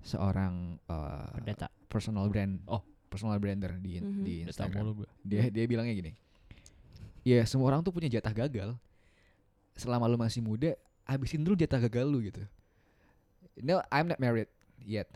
seorang 0.00 0.78
uh, 0.86 1.28
pendeta 1.34 1.66
personal 1.86 2.26
brand, 2.26 2.62
Oh. 2.64 2.80
personal 3.06 3.36
brander 3.36 3.74
di 3.76 3.98
Mhm. 3.98 4.22
di 4.22 4.34
pendeta 4.40 4.70
Instagram. 4.70 5.02
Dia 5.20 5.50
dia 5.50 5.64
bilangnya 5.66 5.92
gini, 5.92 6.12
ya 7.20 7.42
semua 7.42 7.68
orang 7.68 7.82
tuh 7.82 7.90
punya 7.90 8.06
jatah 8.06 8.32
gagal. 8.32 8.70
Selama 9.74 10.06
lu 10.06 10.14
masih 10.14 10.40
muda, 10.40 10.78
habisin 11.04 11.42
dulu 11.42 11.52
jatah 11.54 11.82
gagal 11.82 12.06
lu 12.06 12.22
gitu. 12.22 12.42
No, 13.58 13.82
I'm 13.90 14.06
not 14.06 14.22
married 14.22 14.46
yet. 14.80 15.10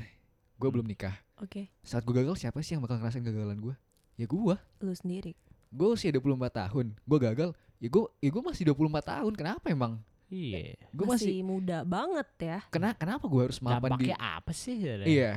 Gue 0.65 0.81
belum 0.81 0.89
nikah. 0.89 1.13
Oke, 1.45 1.69
Saat 1.85 2.09
gue 2.09 2.17
gagal, 2.17 2.41
siapa 2.41 2.57
sih 2.65 2.73
yang 2.73 2.81
bakal 2.81 2.97
ngerasain 2.97 3.21
kegagalan 3.21 3.61
gue? 3.61 3.75
Ya 4.17 4.25
gue. 4.25 4.57
lu 4.81 4.93
sendiri. 4.97 5.37
Gue 5.69 5.93
usia 5.93 6.09
24 6.09 6.41
tahun, 6.49 6.97
gue 6.97 7.19
gagal. 7.21 7.51
Ya 7.77 7.89
gue, 7.93 8.05
ya 8.25 8.31
gue 8.33 8.43
masih 8.49 8.65
24 8.73 9.05
tahun. 9.05 9.33
Kenapa 9.37 9.69
emang? 9.69 10.01
iya 10.33 10.73
Gue 10.89 11.05
masih, 11.05 11.37
masih, 11.37 11.45
muda 11.45 11.85
banget 11.85 12.29
ya. 12.41 12.59
kena, 12.73 12.97
kenapa 12.97 13.29
gue 13.29 13.43
harus 13.45 13.61
mapan 13.61 13.93
di 14.01 14.09
dampaknya 14.09 14.17
apa 14.17 14.53
sih 14.57 14.81
sebenarnya? 14.81 15.05
Iya. 15.05 15.33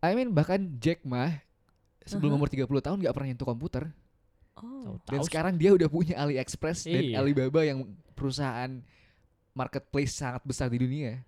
I 0.00 0.10
mean 0.16 0.32
bahkan 0.32 0.60
Jack 0.80 1.04
mah 1.04 1.44
sebelum 2.08 2.32
Aha. 2.32 2.38
umur 2.40 2.48
30 2.48 2.64
tahun 2.80 2.96
nggak 3.04 3.12
pernah 3.12 3.28
nyentuh 3.28 3.44
komputer. 3.44 3.84
Oh, 4.56 4.96
Dan 5.06 5.20
sekarang 5.28 5.60
dia 5.60 5.76
udah 5.76 5.92
punya 5.92 6.16
AliExpress 6.24 6.88
dan 6.88 7.04
Iya. 7.04 7.20
Alibaba 7.20 7.68
yang 7.68 7.84
perusahaan 8.16 8.80
marketplace 9.52 10.16
sangat 10.16 10.40
besar 10.42 10.72
di 10.72 10.80
dunia. 10.80 11.20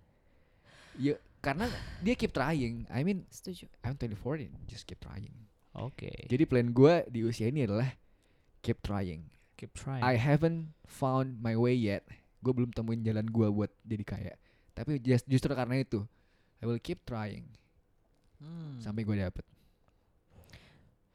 Ya 0.97 1.15
karena 1.41 1.65
dia 1.99 2.13
keep 2.13 2.31
trying. 2.31 2.85
I 2.87 3.01
mean 3.01 3.25
setuju. 3.27 3.65
I'm 3.81 3.97
24 3.97 4.45
and 4.45 4.53
just 4.65 4.85
keep 4.85 5.01
trying. 5.01 5.33
oke 5.73 6.05
Jadi 6.27 6.43
plan 6.45 6.69
gue 6.69 6.93
di 7.09 7.25
usia 7.25 7.49
ini 7.49 7.65
adalah 7.65 7.89
keep 8.59 8.79
trying. 8.79 9.25
keep 9.57 9.73
trying 9.73 10.01
I 10.01 10.17
haven't 10.17 10.73
found 10.85 11.37
my 11.37 11.53
way 11.53 11.73
yet. 11.73 12.05
Gue 12.41 12.53
belum 12.53 12.69
temuin 12.71 13.01
jalan 13.01 13.25
gue 13.25 13.47
buat 13.49 13.69
jadi 13.81 14.01
kaya. 14.01 14.33
Tapi 14.71 14.97
just, 14.97 15.25
justru 15.25 15.53
karena 15.53 15.77
itu, 15.77 16.01
I 16.57 16.65
will 16.65 16.79
keep 16.79 17.03
trying 17.03 17.45
Hmm. 18.37 18.81
sampai 18.81 19.05
gue 19.05 19.13
dapet. 19.13 19.45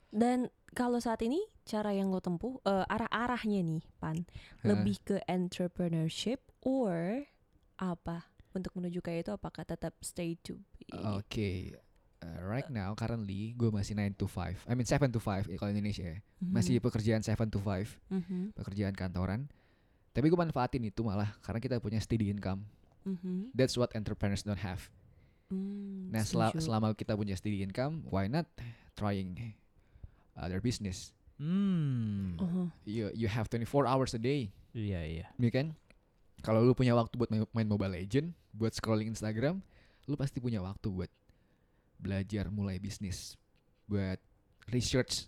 Dan 0.08 0.46
kalau 0.72 1.02
saat 1.02 1.18
ini 1.20 1.42
cara 1.66 1.90
yang 1.90 2.14
lo 2.14 2.22
tempuh 2.22 2.62
eh, 2.62 2.86
arah-arahnya 2.86 3.66
nih, 3.66 3.82
Pan, 3.98 4.22
Hah. 4.62 4.70
lebih 4.70 5.02
ke 5.02 5.16
entrepreneurship 5.26 6.38
or 6.62 7.26
apa? 7.76 8.30
Untuk 8.56 8.72
menuju 8.72 9.04
kayak 9.04 9.28
itu 9.28 9.32
apakah 9.32 9.62
tetap 9.62 9.92
stay 10.00 10.40
to 10.40 10.56
be? 10.74 10.88
Oke. 11.12 11.76
Uh, 12.16 12.40
right 12.40 12.72
now 12.72 12.96
currently 12.96 13.52
gue 13.52 13.68
masih 13.68 13.92
9 13.92 14.16
to 14.16 14.24
5. 14.24 14.64
I 14.64 14.72
mean 14.72 14.88
7 14.88 15.12
to 15.12 15.20
5 15.20 15.44
ya, 15.44 15.60
kalau 15.60 15.68
Indonesia 15.68 16.00
ya. 16.02 16.18
Mhm. 16.40 16.48
Masih 16.48 16.80
pekerjaan 16.80 17.20
7 17.20 17.52
to 17.52 17.60
5, 17.60 17.92
Mhm, 18.08 18.56
pekerjaan 18.56 18.96
kantoran. 18.96 19.52
Tapi 20.10 20.32
gue 20.32 20.38
manfaatin 20.40 20.80
itu 20.80 21.04
malah 21.04 21.36
karena 21.44 21.60
kita 21.60 21.76
punya 21.76 22.00
steady 22.00 22.32
income. 22.32 22.64
mhm. 23.04 23.52
That's 23.52 23.76
what 23.76 23.92
entrepreneurs 23.92 24.42
don't 24.42 24.58
have. 24.58 24.88
Hmm, 25.46 26.10
Nah, 26.10 26.26
setuju. 26.26 26.58
selama 26.58 26.90
kita 26.90 27.14
punya 27.14 27.38
steady 27.38 27.62
income, 27.62 28.02
why 28.10 28.26
not 28.26 28.48
trying 28.98 29.54
other 30.34 30.58
business? 30.58 31.14
Hmm. 31.38 32.34
Uh-huh. 32.34 32.66
You 32.82 33.12
you 33.14 33.28
have 33.28 33.46
24 33.46 33.86
hours 33.86 34.10
a 34.10 34.18
day, 34.18 34.50
Iya 34.74 35.00
iya. 35.04 35.26
ya 35.30 35.50
kan? 35.52 35.76
Kalau 36.44 36.62
lu 36.62 36.76
punya 36.76 36.92
waktu 36.94 37.16
buat 37.16 37.30
main, 37.32 37.68
Mobile 37.68 37.96
Legend, 37.96 38.30
buat 38.52 38.72
scrolling 38.72 39.12
Instagram, 39.12 39.60
lu 40.06 40.14
pasti 40.14 40.38
punya 40.38 40.62
waktu 40.62 40.86
buat 40.88 41.10
belajar 41.96 42.52
mulai 42.52 42.76
bisnis, 42.76 43.34
buat 43.88 44.20
research, 44.68 45.26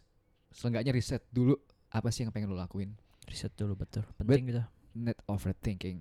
seenggaknya 0.53 0.93
riset 0.93 1.25
dulu 1.33 1.57
apa 1.89 2.13
sih 2.13 2.23
yang 2.25 2.33
pengen 2.33 2.53
lu 2.53 2.59
lakuin. 2.59 2.93
Riset 3.25 3.53
dulu 3.57 3.75
betul. 3.77 4.05
Penting 4.21 4.53
gitu. 4.53 4.65
Not 4.99 5.19
overthinking. 5.29 6.01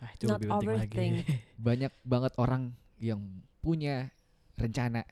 Ah, 0.00 0.10
itu 0.16 0.26
Not 0.26 0.40
lebih 0.40 0.48
penting 0.48 1.12
lagi. 1.22 1.36
Banyak 1.68 1.92
banget 2.02 2.32
orang 2.40 2.72
yang 2.98 3.20
punya 3.60 4.10
rencana 4.56 5.04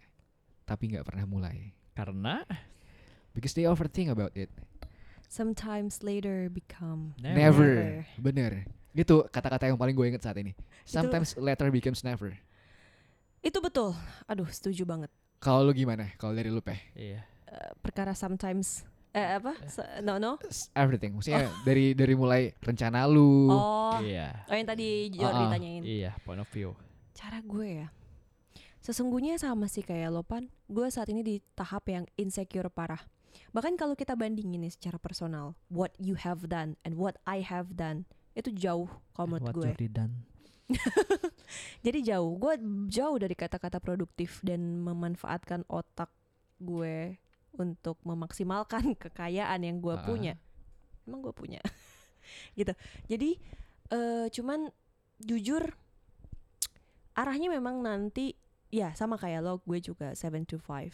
tapi 0.68 0.92
nggak 0.92 1.06
pernah 1.06 1.24
mulai. 1.24 1.72
Karena 1.96 2.44
Because 3.38 3.54
they 3.54 3.70
overthink 3.70 4.10
about 4.10 4.34
it. 4.34 4.50
Sometimes 5.28 6.02
later 6.02 6.50
become 6.50 7.14
Never. 7.20 7.38
Never. 7.38 7.72
Bener. 8.18 8.52
Itu 8.98 9.22
kata-kata 9.30 9.70
yang 9.70 9.78
paling 9.78 9.94
gue 9.94 10.06
inget 10.10 10.26
saat 10.26 10.34
ini. 10.42 10.58
Sometimes 10.82 11.38
later 11.38 11.70
becomes 11.70 12.02
never. 12.02 12.34
Itu 13.38 13.62
betul. 13.62 13.94
Aduh, 14.26 14.50
setuju 14.50 14.82
banget. 14.82 15.10
Kalau 15.38 15.62
lu 15.62 15.70
gimana? 15.70 16.10
Kalau 16.18 16.34
dari 16.34 16.50
lu 16.50 16.58
peh? 16.58 16.82
iya. 16.98 17.22
Eh, 17.46 17.70
perkara 17.78 18.10
sometimes 18.12 18.82
eh 19.14 19.38
apa? 19.38 19.54
Se- 19.70 20.02
no 20.02 20.18
no. 20.18 20.36
Everything. 20.74 21.14
Maksudnya 21.14 21.46
dari 21.62 21.94
dari 21.94 22.18
mulai 22.18 22.50
rencana 22.58 23.06
lu. 23.06 23.48
Oh. 23.48 24.02
Iya. 24.02 24.44
Oh 24.50 24.54
yang 24.58 24.66
tadi 24.68 25.14
Jordi 25.14 25.42
Ah, 25.42 25.46
ah. 25.46 25.52
tanyain. 25.54 25.82
Iya, 25.86 26.10
point 26.26 26.42
of 26.42 26.50
view. 26.50 26.74
Cara 27.14 27.38
gue 27.38 27.86
ya. 27.86 27.88
Sesungguhnya 28.82 29.38
sama 29.38 29.70
sih 29.70 29.86
kayak 29.86 30.10
Lopan. 30.10 30.50
Gue 30.66 30.90
saat 30.90 31.06
ini 31.08 31.22
di 31.22 31.38
tahap 31.54 31.86
yang 31.86 32.04
insecure 32.18 32.68
parah. 32.68 33.00
Bahkan 33.54 33.78
kalau 33.78 33.94
kita 33.94 34.12
bandingin 34.18 34.60
nih 34.60 34.74
secara 34.74 34.98
personal, 35.00 35.54
what 35.70 35.94
you 35.96 36.18
have 36.18 36.50
done 36.50 36.74
and 36.84 36.98
what 36.98 37.16
I 37.24 37.40
have 37.46 37.78
done 37.78 38.04
itu 38.38 38.54
jauh 38.54 38.86
kalau 39.12 39.34
menurut 39.34 39.50
What 39.50 39.56
gue. 39.58 39.70
Jadi 41.86 41.98
jauh, 42.04 42.36
gue 42.36 42.54
jauh 42.86 43.16
dari 43.16 43.32
kata-kata 43.32 43.80
produktif 43.80 44.38
dan 44.44 44.78
memanfaatkan 44.78 45.64
otak 45.66 46.12
gue 46.60 47.18
untuk 47.56 47.98
memaksimalkan 48.04 48.94
kekayaan 49.02 49.60
yang 49.60 49.80
gue 49.80 49.92
Ah. 49.92 50.04
punya. 50.04 50.34
Emang 51.02 51.24
gue 51.24 51.32
punya, 51.32 51.58
gitu. 52.58 52.70
Jadi 53.08 53.40
eh 53.88 54.26
cuman 54.28 54.68
jujur 55.18 55.72
arahnya 57.16 57.50
memang 57.50 57.80
nanti 57.80 58.36
ya 58.68 58.92
sama 58.92 59.16
kayak 59.16 59.40
lo, 59.40 59.58
gue 59.64 59.80
juga 59.80 60.12
7 60.12 60.44
to 60.44 60.60
5 60.60 60.92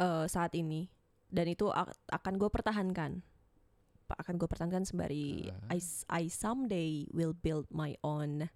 eh 0.00 0.24
saat 0.26 0.56
ini 0.56 0.88
dan 1.28 1.46
itu 1.46 1.68
ak- 1.68 1.94
akan 2.08 2.34
gue 2.40 2.48
pertahankan. 2.48 3.20
Akan 4.16 4.34
gue 4.34 4.46
pertahankan 4.46 4.82
sembari 4.82 5.50
Ah. 5.68 5.76
I, 5.76 5.78
I 6.10 6.24
someday 6.26 7.04
will 7.10 7.34
build 7.34 7.70
my 7.70 7.94
own 8.00 8.48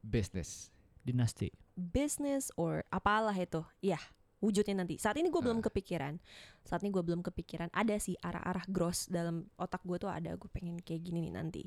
Business. 0.00 0.70
Dinasti. 1.02 1.50
business 1.78 2.50
or 2.58 2.82
apalah 2.90 3.32
itu 3.32 3.62
ya 3.78 4.02
wujudnya 4.38 4.82
nanti 4.82 4.98
saat 4.98 5.14
ini 5.14 5.30
gue 5.30 5.38
belum 5.38 5.62
Ah. 5.62 5.70
kepikiran 5.70 6.18
saat 6.66 6.82
ini 6.82 6.90
gue 6.90 7.00
belum 7.00 7.22
kepikiran 7.22 7.70
ada 7.70 7.94
sih 8.02 8.18
arah-arah 8.18 8.66
gross 8.66 9.06
dalam 9.06 9.46
otak 9.54 9.86
gue 9.86 9.94
tuh 9.96 10.10
ada 10.10 10.34
gue 10.34 10.50
pengen 10.50 10.82
kayak 10.82 11.06
gini 11.06 11.30
nih 11.30 11.34
nanti 11.38 11.62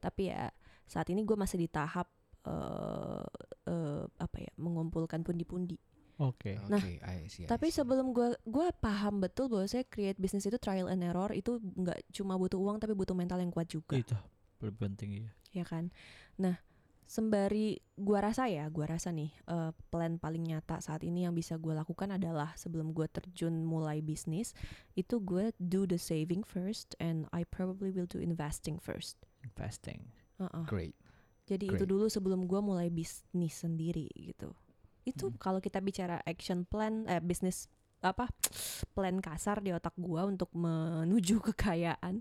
tapi 0.00 0.32
ya 0.32 0.48
saat 0.84 1.12
ini 1.12 1.22
gue 1.22 1.36
masih 1.36 1.60
di 1.60 1.68
tahap 1.68 2.08
eh 2.44 3.24
eh, 3.68 4.04
apa 4.16 4.36
ya 4.40 4.52
mengumpulkan 4.56 5.20
pundi-pundi 5.20 5.76
Oke. 6.22 6.54
Oke, 6.62 6.70
Nah, 6.70 6.78
I 7.10 7.26
see, 7.26 7.42
I 7.42 7.50
tapi 7.50 7.74
see. 7.74 7.82
sebelum 7.82 8.14
gue 8.14 8.38
gue 8.46 8.66
paham 8.78 9.18
betul 9.18 9.50
bahwa 9.50 9.66
saya 9.66 9.82
create 9.82 10.14
bisnis 10.14 10.46
itu 10.46 10.54
trial 10.62 10.86
and 10.86 11.02
error 11.02 11.34
itu 11.34 11.58
nggak 11.58 12.06
cuma 12.14 12.38
butuh 12.38 12.58
uang 12.60 12.78
tapi 12.78 12.94
butuh 12.94 13.18
mental 13.18 13.42
yang 13.42 13.50
kuat 13.50 13.66
juga 13.66 13.98
Itu 13.98 14.14
lebih 14.62 14.78
penting 14.78 15.10
iya. 15.26 15.30
ya 15.52 15.64
kan 15.66 15.90
nah 16.34 16.56
sembari 17.04 17.84
gua 18.00 18.24
rasa 18.30 18.48
ya 18.48 18.64
gua 18.72 18.88
rasa 18.88 19.12
nih 19.12 19.28
eh, 19.28 19.70
plan 19.92 20.16
paling 20.16 20.40
nyata 20.40 20.80
saat 20.80 21.04
ini 21.04 21.28
yang 21.28 21.36
bisa 21.36 21.60
gua 21.60 21.84
lakukan 21.84 22.16
adalah 22.16 22.56
sebelum 22.56 22.96
gua 22.96 23.04
terjun 23.12 23.60
mulai 23.60 24.00
bisnis 24.00 24.56
itu 24.96 25.20
gue 25.20 25.52
do 25.60 25.84
the 25.84 26.00
saving 26.00 26.40
first 26.40 26.96
and 26.96 27.28
I 27.28 27.44
probably 27.44 27.92
will 27.92 28.08
do 28.08 28.22
investing 28.24 28.80
first 28.80 29.20
Investing. 29.44 30.08
Uh-uh. 30.40 30.64
Great. 30.64 30.96
jadi 31.44 31.68
itu 31.68 31.84
great. 31.84 31.92
dulu 31.92 32.08
sebelum 32.08 32.48
gua 32.48 32.64
mulai 32.64 32.88
bisnis 32.88 33.52
sendiri 33.60 34.08
gitu 34.16 34.56
itu 35.04 35.28
Hmm. 35.28 35.36
kalau 35.36 35.60
kita 35.60 35.78
bicara 35.78 36.18
action 36.22 36.64
plan 36.64 37.04
eh 37.06 37.20
bisnis 37.20 37.68
apa 38.00 38.28
plan 38.94 39.16
kasar 39.18 39.60
di 39.60 39.70
otak 39.70 39.96
gua 39.96 40.24
untuk 40.24 40.52
menuju 40.52 41.40
kekayaan 41.52 42.20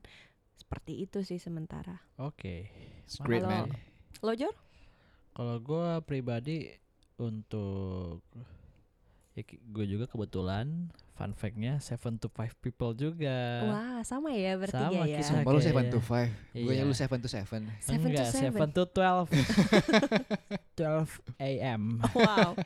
seperti 0.53 1.03
itu 1.03 1.19
sih 1.21 1.37
sementara 1.37 1.99
Oke. 2.17 2.69
It's 3.03 3.19
great, 3.19 3.43
Kalau- 3.43 3.67
man. 3.67 3.75
lo 4.19 4.33
Jor 4.33 4.55
Kalau 5.33 5.57
gue 5.59 5.87
pribadi 6.03 6.69
untuk 7.17 8.21
Ya, 9.33 9.41
gue 9.41 9.85
juga 9.87 10.05
kebetulan 10.05 10.93
fun 11.13 11.31
fact-nya 11.31 11.77
seven 11.77 12.17
to 12.17 12.25
five 12.27 12.57
people 12.57 12.91
juga. 12.91 13.61
Wah, 13.63 14.01
sama 14.01 14.33
ya 14.33 14.57
bertiga 14.57 14.89
Sama 14.89 15.05
ya. 15.05 15.17
kita. 15.19 15.29
Sumpah 15.29 15.51
lu 15.51 15.61
seven 15.61 15.85
to 15.87 15.99
five. 15.99 16.33
Gue 16.51 16.73
Iya. 16.73 16.83
lu 16.83 16.93
seven 16.93 17.19
to 17.19 17.27
seven. 17.27 17.61
Seven 17.79 18.01
to 18.03 18.09
Enggak, 18.11 18.27
seven. 18.27 18.43
seven 18.49 18.67
to 18.71 18.83
twelve. 18.87 19.29
12 20.73 21.07
a.m. 21.39 22.01
Wow. 22.11 22.57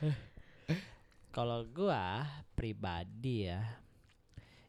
Kalau 1.36 1.68
gua 1.68 2.26
pribadi 2.54 3.46
ya 3.46 3.62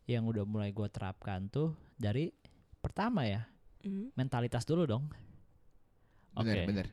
yang 0.04 0.24
udah 0.24 0.42
mulai 0.42 0.68
gua 0.68 0.88
terapkan 0.88 1.48
tuh 1.48 1.72
dari 1.94 2.32
pertama 2.78 3.24
ya 3.24 3.46
Hmm. 3.78 4.10
mentalitas 4.12 4.66
dulu 4.66 4.84
dong. 4.84 5.06
Oke. 6.34 6.44
Bener 6.44 6.66
bener. 6.66 6.86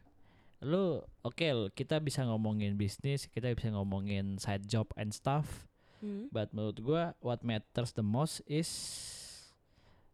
Lu 0.62 1.02
oke 1.22 1.48
lu- 1.50 1.74
kita 1.74 1.98
bisa 1.98 2.22
ngomongin 2.24 2.78
bisnis, 2.78 3.26
kita 3.26 3.50
bisa 3.52 3.74
ngomongin 3.74 4.38
side 4.38 4.64
job 4.64 4.86
and 4.94 5.10
stuff, 5.10 5.66
Hmm. 6.06 6.30
but 6.30 6.54
menurut 6.54 6.78
gua 6.86 7.04
what 7.18 7.42
matters 7.42 7.90
the 7.98 8.06
most 8.06 8.46
is 8.46 8.70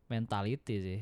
mentality 0.07 0.79
sih. 0.79 1.01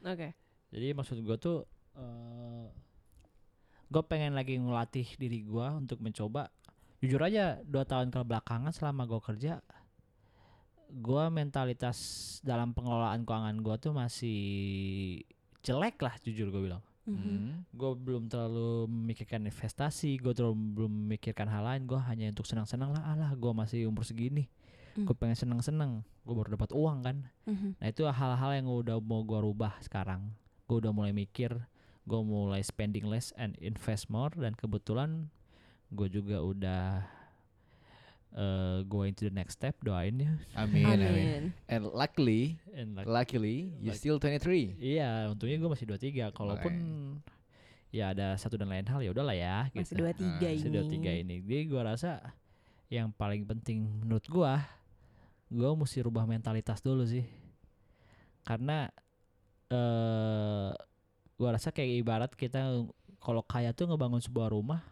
Oke. 0.00 0.32
Jadi 0.72 0.96
maksud 0.96 1.20
gua 1.20 1.36
tuh 1.36 1.68
eh 2.00 2.72
gue 3.88 4.02
pengen 4.04 4.36
lagi 4.36 4.60
ngelatih 4.60 5.16
diri 5.16 5.44
gua 5.44 5.76
untuk 5.76 6.00
mencoba 6.04 6.52
jujur 7.00 7.20
aja 7.24 7.56
dua 7.64 7.88
tahun 7.88 8.12
ke 8.12 8.20
belakangan 8.20 8.72
selama 8.72 9.08
gua 9.08 9.20
kerja 9.20 9.64
gua 10.92 11.32
mentalitas 11.32 11.96
dalam 12.44 12.76
pengelolaan 12.76 13.24
keuangan 13.24 13.56
gua 13.64 13.80
tuh 13.80 13.96
masih 13.96 14.40
jelek 15.64 16.00
lah 16.00 16.14
jujur 16.24 16.48
gue 16.48 16.62
bilang 16.70 16.84
Mhm. 17.08 17.16
Hmm. 17.16 17.52
gue 17.72 17.90
belum 17.96 18.28
terlalu 18.28 18.84
memikirkan 18.86 19.40
investasi 19.42 20.20
gue 20.20 20.30
terlalu 20.30 20.56
belum 20.76 20.92
memikirkan 21.06 21.48
hal 21.48 21.64
lain 21.64 21.88
gue 21.88 21.96
hanya 22.04 22.28
untuk 22.28 22.44
senang-senang 22.44 22.92
lah 22.92 23.02
alah 23.02 23.32
gue 23.32 23.48
masih 23.50 23.88
umur 23.88 24.04
segini 24.04 24.44
Hmm. 24.92 25.06
gue 25.06 25.14
pengen 25.14 25.38
senang-senang 25.38 26.02
gue 26.22 26.34
baru 26.34 26.54
dapat 26.54 26.70
uang 26.70 26.98
kan 27.00 27.16
Mhm. 27.44 27.80
Nah 27.80 27.86
itu 27.86 28.04
hal-hal 28.04 28.50
yang 28.52 28.68
udah 28.68 29.00
mau 29.00 29.24
gua 29.24 29.40
rubah 29.40 29.72
sekarang. 29.80 30.36
Gue 30.68 30.84
udah 30.84 30.92
mulai 30.92 31.16
mikir, 31.16 31.56
gue 32.04 32.20
mulai 32.20 32.60
spending 32.60 33.08
less 33.08 33.32
and 33.34 33.56
invest 33.56 34.12
more 34.12 34.28
dan 34.30 34.52
kebetulan 34.52 35.32
gue 35.88 36.08
juga 36.10 36.44
udah 36.44 37.08
uh, 38.32 38.82
going 38.84 39.12
to 39.12 39.26
the 39.26 39.34
next 39.34 39.56
step 39.56 39.78
doain 39.80 40.18
ya. 40.18 40.32
Amin, 40.56 40.84
amin. 40.84 41.04
Amin. 41.06 41.42
And 41.66 41.82
luckily, 41.88 42.58
And 42.72 42.96
like- 42.96 43.08
luckily 43.08 43.72
you 43.78 43.92
still 43.92 44.18
23. 44.18 44.76
iya, 44.76 45.28
untungnya 45.28 45.56
gue 45.56 45.70
masih 45.70 45.86
23 45.86 46.32
Kalaupun 46.32 46.72
ya 47.88 48.12
ada 48.12 48.36
satu 48.36 48.60
dan 48.60 48.68
lain 48.68 48.84
hal 48.84 49.00
ya 49.00 49.10
udahlah 49.10 49.32
ya. 49.32 49.72
Masih 49.72 49.96
gitu. 49.96 50.04
dua 50.04 50.12
tiga 50.12 50.44
Ah, 50.44 50.52
ini. 50.52 50.60
Masih 50.60 50.70
23 50.76 51.12
ini. 51.24 51.36
Jadi 51.40 51.62
gua 51.66 51.82
rasa 51.88 52.20
yang 52.92 53.08
paling 53.12 53.48
penting 53.48 53.84
menurut 54.04 54.24
gua 54.28 54.60
gua 55.48 55.72
mesti 55.72 56.04
rubah 56.04 56.28
mentalitas 56.28 56.84
dulu 56.84 57.08
sih. 57.08 57.24
Karena 58.44 58.92
eh 59.68 60.68
gua 61.38 61.48
rasa 61.56 61.72
kayak 61.72 61.92
ibarat 61.96 62.30
kita 62.34 62.84
kalau 63.18 63.40
kaya 63.40 63.72
tuh 63.72 63.88
ngebangun 63.88 64.20
sebuah 64.20 64.52
rumah, 64.52 64.84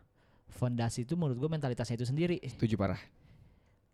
fondasi 0.50 1.04
itu 1.04 1.20
menurut 1.20 1.36
gua 1.36 1.50
mentalitasnya 1.52 2.00
itu 2.00 2.08
sendiri. 2.08 2.40
Setuju 2.48 2.80
parah. 2.80 3.00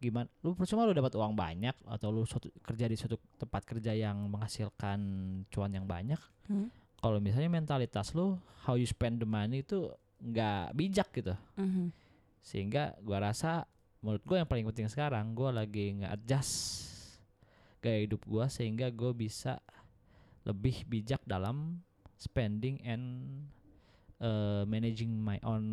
Gimana? 0.03 0.27
Lu 0.43 0.59
percuma 0.59 0.83
lu 0.83 0.91
dapat 0.91 1.15
uang 1.15 1.39
banyak 1.39 1.79
atau 1.87 2.11
lu 2.11 2.27
suatu, 2.27 2.51
kerja 2.59 2.91
di 2.91 2.99
suatu 2.99 3.15
tempat 3.39 3.63
kerja 3.63 3.95
yang 3.95 4.27
menghasilkan 4.27 4.99
cuan 5.47 5.71
yang 5.71 5.87
banyak. 5.87 6.19
Hmm. 6.51 6.75
Kalau 6.99 7.23
misalnya 7.23 7.55
mentalitas 7.55 8.11
lu 8.11 8.35
how 8.67 8.75
you 8.75 8.87
spend 8.87 9.23
the 9.23 9.29
money 9.29 9.63
itu 9.63 9.87
nggak 10.23 10.75
bijak 10.79 11.09
gitu 11.19 11.35
Mhm. 11.59 11.91
sehingga 12.39 12.95
gua 13.03 13.27
rasa 13.31 13.67
menurut 13.99 14.23
gua 14.23 14.39
yang 14.43 14.47
paling 14.47 14.67
penting 14.71 14.87
sekarang 14.87 15.35
gua 15.35 15.51
lagi 15.51 15.99
nge-adjust 15.99 16.55
gaya 17.83 18.07
hidup 18.07 18.23
gua 18.23 18.47
sehingga 18.47 18.87
gua 18.95 19.11
bisa 19.11 19.59
lebih 20.47 20.87
bijak 20.87 21.23
dalam 21.27 21.83
spending 22.15 22.79
and 22.87 23.07
uh, 24.23 24.63
managing 24.65 25.11
my 25.13 25.37
own 25.43 25.65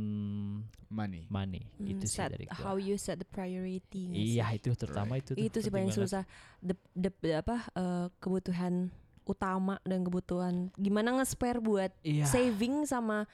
Money. 0.90 1.30
money 1.30 1.62
Hmm, 1.78 1.86
gitu 1.86 2.10
sih 2.10 2.18
set 2.18 2.34
dari 2.34 2.50
how 2.50 2.74
gua 2.74 2.82
you 2.82 2.98
set 2.98 3.22
the 3.22 3.30
priority. 3.30 4.10
iya 4.10 4.50
sih? 4.50 4.58
itu 4.58 4.74
terutama 4.74 5.16
itu 5.16 5.32
tuh 5.32 5.40
itu 5.40 5.58
sih 5.62 5.70
paling 5.70 5.94
banget. 5.94 6.02
susah 6.02 6.24
the, 6.60 6.74
the, 6.98 7.10
the- 7.22 7.38
apa 7.38 7.70
eh, 7.72 8.06
kebutuhan 8.18 8.90
utama 9.24 9.78
dan 9.86 10.02
kebutuhan 10.02 10.74
gimana 10.74 11.22
nge-spare 11.22 11.62
buat 11.62 11.94
iya 12.02 12.26
saving 12.26 12.90
sama 12.90 13.30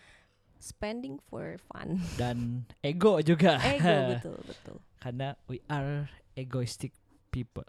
spending 0.60 1.16
for 1.32 1.56
fun 1.72 1.96
dan 2.20 2.68
ego 2.84 3.24
juga 3.24 3.56
ego 3.64 3.96
betul 4.12 4.36
betul 4.44 4.78
karena 5.00 5.40
we 5.48 5.64
are 5.72 6.12
egoistic 6.36 6.92
people. 7.30 7.64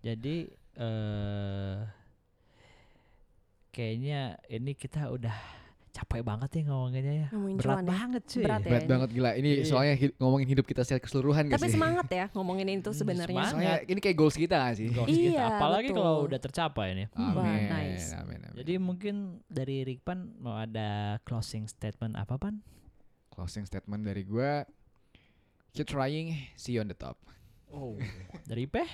Jadi 0.00 0.48
eh 0.74 1.76
kayaknya 3.80 4.20
ini 4.46 4.72
kita 4.74 5.08
udah 5.08 5.32
capek 5.90 6.22
banget 6.22 6.50
ya 6.54 6.62
ngomonginnya 6.64 7.14
ya. 7.16 7.28
Ngomongin 7.32 7.56
Berat 7.56 7.66
cuan 7.66 7.82
ya. 7.82 7.88
banget 7.90 8.22
sih. 8.24 8.38
Berat 8.40 8.60
ya. 8.60 8.68
Berat 8.68 8.84
banget 8.86 9.08
gila. 9.10 9.30
Ini 9.34 9.50
Iya. 9.50 9.64
soalnya 9.66 9.94
hi- 9.96 10.14
ngomongin 10.14 10.48
hidup 10.48 10.62
kita 10.62 10.80
secara 10.80 11.00
keseluruhan 11.00 11.44
tapi 11.48 11.66
sih? 11.66 11.74
semangat 11.74 12.06
ya 12.06 12.24
ngomongin 12.30 12.66
itu 12.70 12.86
Hmm, 12.86 12.94
sebenarnya. 12.94 13.44
Soalnya 13.48 13.74
ini 13.84 13.98
kayak 13.98 14.14
goals 14.14 14.36
kita 14.36 14.54
gak 14.54 14.76
sih? 14.76 14.86
Goals 14.88 15.08
kita. 15.08 15.34
Iya, 15.34 15.44
Apalagi 15.50 15.88
kalau 15.90 16.14
betul. 16.14 16.28
udah 16.30 16.40
tercapai 16.40 16.88
nih. 16.94 17.06
Wah, 17.10 17.42
Amin. 17.42 17.66
nice. 17.66 18.06
Amin, 18.14 18.38
amin. 18.38 18.54
Jadi 18.54 18.72
mungkin 18.76 19.14
dari 19.46 19.82
Rikpan 19.82 20.18
mau 20.38 20.54
ada 20.54 20.88
closing 21.24 21.64
statement 21.66 22.14
apa 22.14 22.36
pan? 22.36 22.60
closing 23.30 23.64
statement 23.64 24.04
dari 24.04 24.20
gua 24.22 24.68
keep 25.70 25.86
trying, 25.86 26.34
see 26.54 26.74
you 26.74 26.80
on 26.80 26.86
the 26.86 26.94
top. 26.94 27.16
Oh. 27.68 27.94
dari 28.44 28.66
Peh? 28.66 28.84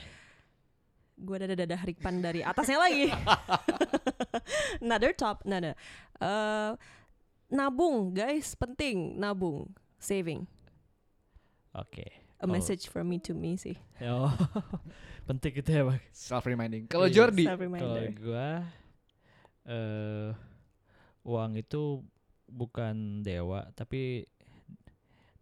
Gue 1.17 1.37
ada 1.37 1.57
dadah 1.57 1.81
Rikpan 1.83 2.21
dari 2.21 2.41
atasnya 2.41 2.77
lagi 2.77 3.09
another 4.85 5.13
top 5.13 5.43
nah 5.45 5.59
nah 5.59 5.75
Eh, 6.17 6.73
nabung 7.49 8.09
guys 8.11 8.57
penting 8.57 9.17
nabung 9.17 9.69
saving 9.97 10.49
Oke. 11.73 12.09
a 12.37 12.45
Oh. 12.45 12.49
message 12.49 12.89
from 12.89 13.09
me 13.09 13.21
to 13.21 13.37
me 13.37 13.57
sih 13.57 13.77
Oh. 14.09 14.33
Penting 15.27 15.59
itu 15.59 15.71
ya, 15.73 15.83
Bang. 15.83 15.99
Self 16.15 16.47
reminding. 16.47 16.87
Kalau 16.87 17.11
Iya, 17.11 17.19
Jordi, 17.19 17.45
Self 17.45 17.59
Kalau 17.59 17.99
gua 18.15 18.49
eh 19.67 20.31
uang 21.27 21.53
itu 21.59 22.01
bukan 22.47 23.21
dewa, 23.21 23.67
tapi 23.75 24.23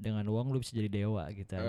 dengan 0.05 0.25
uang 0.25 0.53
lu 0.53 0.61
bisa 0.61 0.71
jadi 0.71 0.93
dewa 0.93 1.25
gitu. 1.31 1.57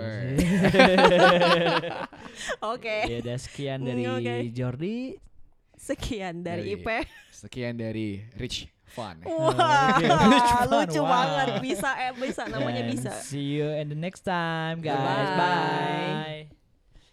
oke 2.62 2.96
ya 3.08 3.16
udah 3.18 3.36
sekian 3.38 3.80
dari 3.80 4.04
Hmm, 4.04 4.20
oke. 4.20 4.34
Jordi. 4.52 4.98
sekian 5.76 6.40
dari, 6.40 6.72
Dari- 6.72 6.76
IP 6.76 6.88
sekian 7.30 7.74
dari 7.74 8.20
Rich 8.34 8.68
Fun. 8.86 9.18
wah. 9.24 9.98
Rich 9.98 10.50
fun, 10.52 10.66
lucu 10.72 11.00
wow. 11.00 11.10
banget 11.10 11.48
bisa 11.60 11.90
eh 11.98 12.12
bisa 12.12 12.42
namanya 12.46 12.80
And 12.80 12.92
bisa 12.92 13.10
See 13.18 13.56
you 13.56 13.68
in 13.72 13.88
the 13.88 13.98
next 13.98 14.22
time, 14.22 14.80
guys. 14.80 14.96
Bye. 14.96 16.46
Bye. 16.46 16.55